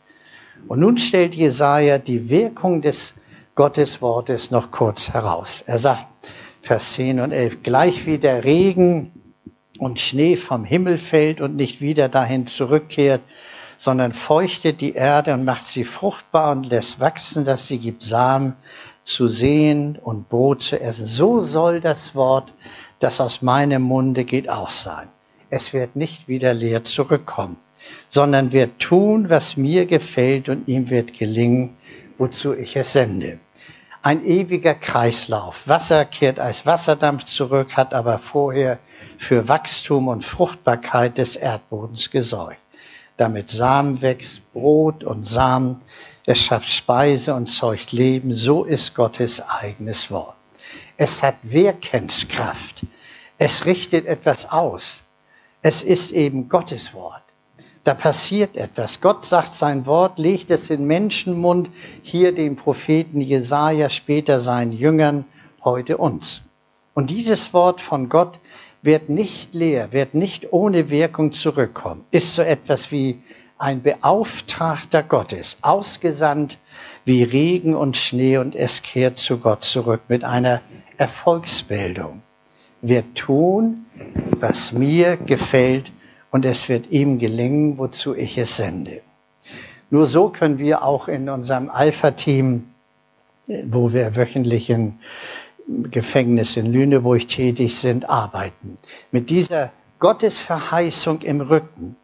Und 0.68 0.80
nun 0.80 0.96
stellt 0.96 1.34
Jesaja 1.34 1.98
die 1.98 2.30
Wirkung 2.30 2.80
des 2.80 3.12
Gotteswortes 3.56 4.50
noch 4.50 4.70
kurz 4.70 5.10
heraus. 5.10 5.62
Er 5.66 5.76
sagt, 5.76 6.06
Vers 6.62 6.94
10 6.94 7.20
und 7.20 7.32
11. 7.32 7.62
Gleich 7.62 8.06
wie 8.06 8.16
der 8.16 8.44
Regen 8.44 9.12
und 9.78 10.00
Schnee 10.00 10.36
vom 10.36 10.64
Himmel 10.64 10.96
fällt 10.96 11.42
und 11.42 11.56
nicht 11.56 11.82
wieder 11.82 12.08
dahin 12.08 12.46
zurückkehrt, 12.46 13.20
sondern 13.76 14.14
feuchtet 14.14 14.80
die 14.80 14.94
Erde 14.94 15.34
und 15.34 15.44
macht 15.44 15.66
sie 15.66 15.84
fruchtbar 15.84 16.52
und 16.52 16.70
lässt 16.70 17.00
wachsen, 17.00 17.44
dass 17.44 17.68
sie 17.68 17.76
gibt 17.76 18.02
Samen 18.02 18.56
zu 19.04 19.28
sehen 19.28 19.98
und 20.02 20.28
Brot 20.28 20.62
zu 20.62 20.80
essen. 20.80 21.06
So 21.06 21.40
soll 21.40 21.80
das 21.80 22.14
Wort, 22.14 22.52
das 22.98 23.20
aus 23.20 23.42
meinem 23.42 23.82
Munde 23.82 24.24
geht, 24.24 24.48
auch 24.48 24.70
sein. 24.70 25.08
Es 25.48 25.72
wird 25.72 25.96
nicht 25.96 26.28
wieder 26.28 26.54
leer 26.54 26.84
zurückkommen, 26.84 27.56
sondern 28.08 28.52
wird 28.52 28.78
tun, 28.78 29.30
was 29.30 29.56
mir 29.56 29.86
gefällt 29.86 30.48
und 30.48 30.68
ihm 30.68 30.90
wird 30.90 31.12
gelingen, 31.12 31.76
wozu 32.18 32.54
ich 32.54 32.76
es 32.76 32.92
sende 32.92 33.38
ein 34.02 34.24
ewiger 34.24 34.74
Kreislauf. 34.74 35.68
Wasser 35.68 36.04
kehrt 36.04 36.38
als 36.38 36.64
Wasserdampf 36.64 37.24
zurück, 37.24 37.76
hat 37.76 37.92
aber 37.92 38.18
vorher 38.18 38.78
für 39.18 39.48
Wachstum 39.48 40.08
und 40.08 40.24
Fruchtbarkeit 40.24 41.18
des 41.18 41.36
Erdbodens 41.36 42.10
gesorgt. 42.10 42.58
Damit 43.16 43.50
Samen 43.50 44.00
wächst, 44.00 44.50
Brot 44.52 45.04
und 45.04 45.26
Samen, 45.26 45.82
es 46.26 46.38
schafft 46.38 46.70
Speise 46.70 47.34
und 47.34 47.46
zeugt 47.46 47.92
Leben, 47.92 48.34
so 48.34 48.64
ist 48.64 48.94
Gottes 48.94 49.40
eigenes 49.40 50.10
Wort. 50.10 50.36
Es 50.96 51.22
hat 51.22 51.36
Wirkenskraft. 51.42 52.82
Es 53.38 53.64
richtet 53.64 54.06
etwas 54.06 54.50
aus. 54.50 55.02
Es 55.62 55.82
ist 55.82 56.12
eben 56.12 56.48
Gottes 56.48 56.92
Wort 56.94 57.22
da 57.84 57.94
passiert 57.94 58.56
etwas. 58.56 59.00
Gott 59.00 59.24
sagt 59.24 59.52
sein 59.52 59.86
Wort, 59.86 60.18
legt 60.18 60.50
es 60.50 60.70
in 60.70 60.86
Menschenmund, 60.86 61.70
hier 62.02 62.32
den 62.32 62.56
Propheten 62.56 63.20
Jesaja, 63.20 63.88
später 63.88 64.40
seinen 64.40 64.72
Jüngern, 64.72 65.24
heute 65.64 65.96
uns. 65.96 66.42
Und 66.94 67.10
dieses 67.10 67.54
Wort 67.54 67.80
von 67.80 68.08
Gott 68.08 68.38
wird 68.82 69.08
nicht 69.08 69.54
leer, 69.54 69.92
wird 69.92 70.14
nicht 70.14 70.52
ohne 70.52 70.90
Wirkung 70.90 71.32
zurückkommen, 71.32 72.04
ist 72.10 72.34
so 72.34 72.42
etwas 72.42 72.92
wie 72.92 73.22
ein 73.60 73.82
Beauftragter 73.82 75.02
Gottes, 75.02 75.58
ausgesandt 75.60 76.58
wie 77.04 77.22
Regen 77.22 77.76
und 77.76 77.96
Schnee 77.96 78.38
und 78.38 78.54
es 78.54 78.82
kehrt 78.82 79.18
zu 79.18 79.38
Gott 79.38 79.64
zurück 79.64 80.00
mit 80.08 80.24
einer 80.24 80.62
Erfolgsmeldung. 80.96 82.22
Wir 82.80 83.14
tun, 83.14 83.84
was 84.40 84.72
mir 84.72 85.18
gefällt 85.18 85.92
und 86.30 86.46
es 86.46 86.70
wird 86.70 86.90
ihm 86.90 87.18
gelingen, 87.18 87.76
wozu 87.76 88.14
ich 88.14 88.38
es 88.38 88.56
sende. 88.56 89.02
Nur 89.90 90.06
so 90.06 90.30
können 90.30 90.58
wir 90.58 90.82
auch 90.82 91.08
in 91.08 91.28
unserem 91.28 91.68
Alpha-Team, 91.68 92.66
wo 93.64 93.92
wir 93.92 94.16
wöchentlich 94.16 94.70
im 94.70 94.94
Gefängnis 95.90 96.56
in 96.56 96.72
Lüneburg 96.72 97.28
tätig 97.28 97.76
sind, 97.76 98.08
arbeiten. 98.08 98.78
Mit 99.10 99.28
dieser 99.28 99.72
Gottesverheißung 99.98 101.20
im 101.22 101.42
Rücken, 101.42 101.96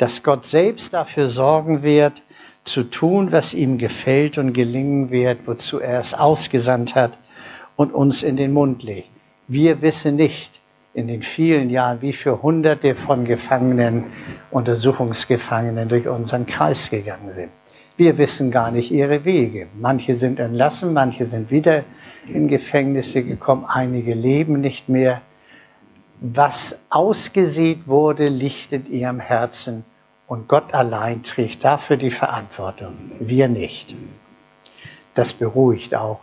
dass 0.00 0.22
Gott 0.22 0.46
selbst 0.46 0.94
dafür 0.94 1.28
sorgen 1.28 1.82
wird, 1.82 2.22
zu 2.64 2.84
tun, 2.84 3.32
was 3.32 3.52
ihm 3.52 3.76
gefällt 3.76 4.38
und 4.38 4.54
gelingen 4.54 5.10
wird, 5.10 5.40
wozu 5.46 5.78
er 5.78 6.00
es 6.00 6.14
ausgesandt 6.14 6.94
hat 6.94 7.12
und 7.76 7.92
uns 7.92 8.22
in 8.22 8.38
den 8.38 8.54
Mund 8.54 8.82
legt. 8.82 9.10
Wir 9.46 9.82
wissen 9.82 10.16
nicht 10.16 10.58
in 10.94 11.06
den 11.06 11.22
vielen 11.22 11.68
Jahren, 11.68 12.00
wie 12.00 12.14
viele 12.14 12.42
Hunderte 12.42 12.94
von 12.94 13.26
Gefangenen, 13.26 14.04
Untersuchungsgefangenen 14.50 15.90
durch 15.90 16.08
unseren 16.08 16.46
Kreis 16.46 16.88
gegangen 16.88 17.30
sind. 17.34 17.50
Wir 17.98 18.16
wissen 18.16 18.50
gar 18.50 18.70
nicht 18.70 18.90
ihre 18.90 19.26
Wege. 19.26 19.66
Manche 19.78 20.16
sind 20.16 20.40
entlassen, 20.40 20.94
manche 20.94 21.26
sind 21.26 21.50
wieder 21.50 21.84
in 22.26 22.48
Gefängnisse 22.48 23.22
gekommen, 23.22 23.66
einige 23.68 24.14
leben 24.14 24.62
nicht 24.62 24.88
mehr. 24.88 25.20
Was 26.22 26.78
ausgesät 26.88 27.86
wurde, 27.86 28.28
liegt 28.28 28.72
in 28.72 28.90
ihrem 28.90 29.20
Herzen 29.20 29.84
und 30.30 30.46
Gott 30.46 30.74
allein 30.74 31.24
trägt 31.24 31.64
dafür 31.64 31.96
die 31.96 32.12
Verantwortung, 32.12 32.94
wir 33.18 33.48
nicht. 33.48 33.96
Das 35.14 35.32
beruhigt 35.32 35.92
auch 35.96 36.20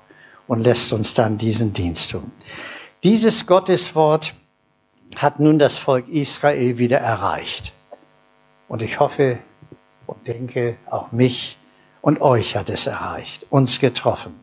und 0.48 0.62
lässt 0.62 0.94
uns 0.94 1.14
dann 1.14 1.38
diesen 1.38 1.74
Dienst 1.74 2.12
tun. 2.12 2.32
Dieses 3.04 3.46
Gotteswort 3.46 4.34
hat 5.18 5.42
nun 5.42 5.60
das 5.60 5.76
Volk 5.76 6.08
Israel 6.08 6.78
wieder 6.78 7.00
erreicht. 7.00 7.74
Und 8.70 8.82
ich 8.82 9.02
hoffe 9.02 9.40
und 10.06 10.26
denke, 10.26 10.78
auch 10.90 11.12
mich 11.12 11.58
und 12.00 12.22
euch 12.22 12.56
hat 12.56 12.70
es 12.70 12.88
erreicht, 12.88 13.46
uns 13.50 13.78
getroffen. 13.82 14.40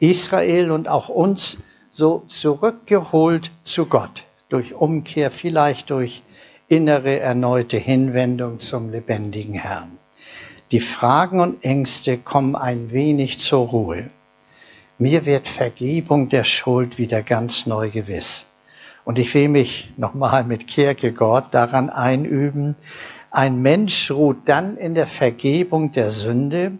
Israel 0.00 0.72
und 0.72 0.88
auch 0.88 1.08
uns 1.08 1.58
so 1.92 2.24
zurückgeholt 2.26 3.52
zu 3.62 3.86
Gott, 3.86 4.24
durch 4.48 4.74
Umkehr, 4.74 5.30
vielleicht 5.30 5.90
durch 5.90 6.24
innere 6.70 7.18
erneute 7.18 7.78
Hinwendung 7.78 8.60
zum 8.60 8.92
lebendigen 8.92 9.54
Herrn. 9.54 9.98
Die 10.70 10.78
Fragen 10.78 11.40
und 11.40 11.64
Ängste 11.64 12.16
kommen 12.16 12.54
ein 12.54 12.92
wenig 12.92 13.40
zur 13.40 13.66
Ruhe. 13.66 14.08
Mir 14.96 15.26
wird 15.26 15.48
Vergebung 15.48 16.28
der 16.28 16.44
Schuld 16.44 16.96
wieder 16.96 17.24
ganz 17.24 17.66
neu 17.66 17.90
gewiss. 17.90 18.46
Und 19.04 19.18
ich 19.18 19.34
will 19.34 19.48
mich 19.48 19.92
nochmal 19.96 20.44
mit 20.44 20.68
Kierkegaard 20.68 21.52
daran 21.52 21.90
einüben. 21.90 22.76
Ein 23.32 23.60
Mensch 23.62 24.12
ruht 24.12 24.42
dann 24.44 24.76
in 24.76 24.94
der 24.94 25.08
Vergebung 25.08 25.90
der 25.90 26.12
Sünde, 26.12 26.78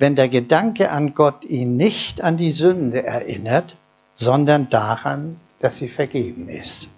wenn 0.00 0.16
der 0.16 0.28
Gedanke 0.28 0.90
an 0.90 1.14
Gott 1.14 1.44
ihn 1.44 1.76
nicht 1.76 2.20
an 2.20 2.36
die 2.36 2.50
Sünde 2.50 3.04
erinnert, 3.04 3.76
sondern 4.16 4.70
daran, 4.70 5.36
dass 5.60 5.78
sie 5.78 5.88
vergeben 5.88 6.48
ist. 6.48 6.88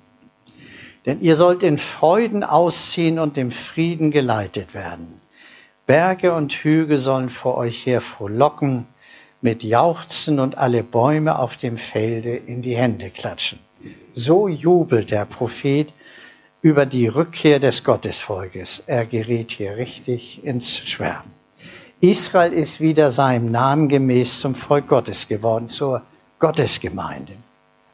Denn 1.06 1.20
ihr 1.20 1.36
sollt 1.36 1.62
in 1.62 1.78
Freuden 1.78 2.44
ausziehen 2.44 3.18
und 3.18 3.36
im 3.36 3.50
Frieden 3.50 4.10
geleitet 4.10 4.74
werden. 4.74 5.20
Berge 5.86 6.32
und 6.32 6.52
Hügel 6.52 6.98
sollen 6.98 7.28
vor 7.28 7.56
euch 7.56 7.86
her 7.86 8.00
frohlocken, 8.00 8.86
mit 9.40 9.64
Jauchzen 9.64 10.38
und 10.38 10.56
alle 10.56 10.84
Bäume 10.84 11.38
auf 11.38 11.56
dem 11.56 11.76
Felde 11.76 12.36
in 12.36 12.62
die 12.62 12.76
Hände 12.76 13.10
klatschen. 13.10 13.58
So 14.14 14.46
jubelt 14.46 15.10
der 15.10 15.24
Prophet 15.24 15.92
über 16.60 16.86
die 16.86 17.08
Rückkehr 17.08 17.58
des 17.58 17.82
Gottesvolkes. 17.82 18.84
Er 18.86 19.04
gerät 19.04 19.50
hier 19.50 19.76
richtig 19.76 20.44
ins 20.44 20.78
Schwärmen. 20.78 21.32
Israel 22.00 22.52
ist 22.52 22.80
wieder 22.80 23.10
seinem 23.10 23.50
Namen 23.50 23.88
gemäß 23.88 24.40
zum 24.40 24.54
Volk 24.54 24.86
Gottes 24.88 25.26
geworden, 25.26 25.68
zur 25.68 26.02
Gottesgemeinde. 26.38 27.32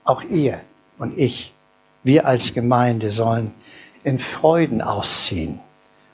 Auch 0.04 0.22
ihr 0.22 0.60
und 0.98 1.16
ich 1.18 1.52
wir 2.02 2.26
als 2.26 2.54
Gemeinde 2.54 3.10
sollen 3.10 3.52
in 4.04 4.18
Freuden 4.18 4.80
ausziehen 4.80 5.60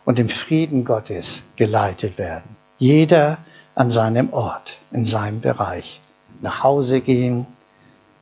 und 0.05 0.19
im 0.19 0.29
Frieden 0.29 0.85
Gottes 0.85 1.43
geleitet 1.57 2.19
werden. 2.19 2.57
Jeder 2.79 3.39
an 3.75 3.91
seinem 3.91 4.33
Ort, 4.33 4.77
in 4.93 5.05
seinem 5.05 5.41
Bereich. 5.41 6.01
Nach 6.41 6.63
Hause 6.63 7.01
gehen, 7.01 7.47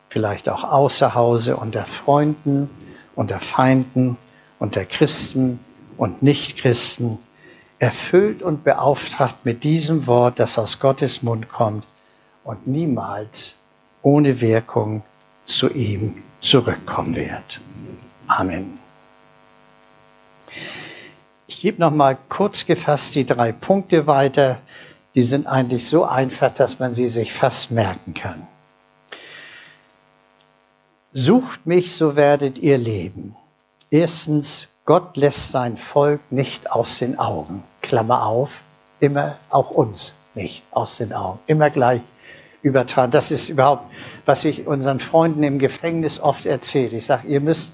vielleicht 0.08 0.48
auch 0.48 0.64
außer 0.64 1.14
Hause 1.14 1.56
unter 1.56 1.84
Freunden, 1.84 2.70
unter 3.14 3.40
Feinden, 3.40 4.16
unter 4.58 4.84
Christen 4.84 5.58
und 5.96 6.22
Nichtchristen, 6.22 7.18
erfüllt 7.78 8.42
und 8.42 8.64
beauftragt 8.64 9.44
mit 9.44 9.64
diesem 9.64 10.06
Wort, 10.06 10.38
das 10.38 10.58
aus 10.58 10.78
Gottes 10.78 11.22
Mund 11.22 11.48
kommt 11.48 11.84
und 12.44 12.66
niemals 12.66 13.54
ohne 14.02 14.40
Wirkung 14.40 15.02
zu 15.46 15.68
ihm 15.70 16.22
zurückkommen 16.40 17.14
wird. 17.14 17.60
Amen. 18.26 18.78
Ich 21.46 21.60
gebe 21.60 21.80
noch 21.80 21.90
mal 21.90 22.16
kurz 22.28 22.66
gefasst 22.66 23.14
die 23.14 23.26
drei 23.26 23.52
Punkte 23.52 24.06
weiter. 24.06 24.58
Die 25.14 25.22
sind 25.22 25.46
eigentlich 25.46 25.88
so 25.88 26.04
einfach, 26.04 26.52
dass 26.54 26.78
man 26.78 26.94
sie 26.94 27.08
sich 27.08 27.32
fast 27.32 27.70
merken 27.70 28.14
kann. 28.14 28.46
Sucht 31.12 31.66
mich, 31.66 31.92
so 31.92 32.16
werdet 32.16 32.58
ihr 32.58 32.78
leben. 32.78 33.36
Erstens, 33.90 34.68
Gott 34.86 35.16
lässt 35.16 35.52
sein 35.52 35.76
Volk 35.76 36.20
nicht 36.30 36.70
aus 36.70 36.98
den 36.98 37.18
Augen. 37.18 37.62
Klammer 37.82 38.26
auf, 38.26 38.62
immer 38.98 39.36
auch 39.50 39.70
uns 39.70 40.14
nicht 40.34 40.62
aus 40.70 40.96
den 40.96 41.12
Augen. 41.12 41.38
Immer 41.46 41.68
gleich 41.68 42.00
übertragen. 42.62 43.12
Das 43.12 43.30
ist 43.30 43.48
überhaupt, 43.48 43.84
was 44.24 44.44
ich 44.44 44.66
unseren 44.66 45.00
Freunden 45.00 45.42
im 45.42 45.58
Gefängnis 45.58 46.20
oft 46.20 46.46
erzähle. 46.46 46.98
Ich 46.98 47.06
sage, 47.06 47.28
ihr 47.28 47.40
müsst 47.40 47.72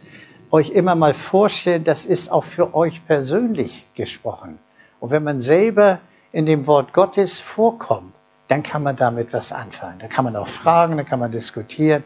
euch 0.50 0.70
immer 0.70 0.94
mal 0.94 1.14
vorstellen, 1.14 1.84
das 1.84 2.04
ist 2.04 2.30
auch 2.30 2.44
für 2.44 2.74
euch 2.74 3.06
persönlich 3.06 3.86
gesprochen. 3.94 4.58
Und 5.00 5.10
wenn 5.10 5.22
man 5.22 5.40
selber 5.40 6.00
in 6.32 6.46
dem 6.46 6.66
Wort 6.66 6.92
Gottes 6.92 7.38
vorkommt, 7.38 8.14
dann 8.48 8.62
kann 8.62 8.82
man 8.82 8.96
damit 8.96 9.32
was 9.32 9.52
anfangen. 9.52 9.98
Da 9.98 10.08
kann 10.08 10.24
man 10.24 10.34
auch 10.36 10.48
fragen, 10.48 10.96
da 10.96 11.04
kann 11.04 11.20
man 11.20 11.30
diskutieren, 11.30 12.02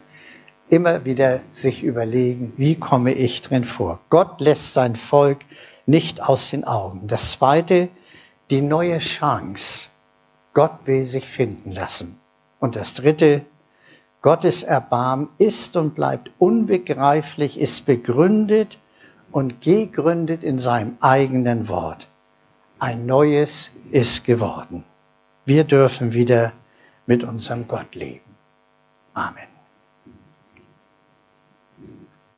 immer 0.69 1.05
wieder 1.05 1.39
sich 1.51 1.83
überlegen, 1.83 2.53
wie 2.57 2.75
komme 2.75 3.13
ich 3.13 3.41
drin 3.41 3.63
vor. 3.63 3.99
Gott 4.09 4.41
lässt 4.41 4.73
sein 4.73 4.95
Volk 4.95 5.39
nicht 5.85 6.21
aus 6.21 6.49
den 6.49 6.65
Augen. 6.65 7.07
Das 7.07 7.31
zweite, 7.31 7.89
die 8.49 8.61
neue 8.61 8.99
Chance. 8.99 9.87
Gott 10.53 10.79
will 10.85 11.05
sich 11.05 11.25
finden 11.27 11.71
lassen. 11.71 12.19
Und 12.63 12.77
das 12.77 12.93
dritte, 12.93 13.41
Gottes 14.21 14.63
Erbarmen 14.63 15.27
ist 15.37 15.75
und 15.75 15.95
bleibt 15.95 16.31
unbegreiflich, 16.39 17.59
ist 17.59 17.85
begründet 17.85 18.79
und 19.33 19.59
gegründet 19.59 20.43
in 20.43 20.59
seinem 20.59 20.95
eigenen 21.01 21.67
Wort. 21.67 22.07
Ein 22.79 23.05
neues 23.05 23.71
ist 23.91 24.23
geworden. 24.23 24.85
Wir 25.43 25.65
dürfen 25.65 26.13
wieder 26.13 26.53
mit 27.05 27.25
unserem 27.25 27.67
Gott 27.67 27.95
leben. 27.95 28.33
Amen. 29.13 29.52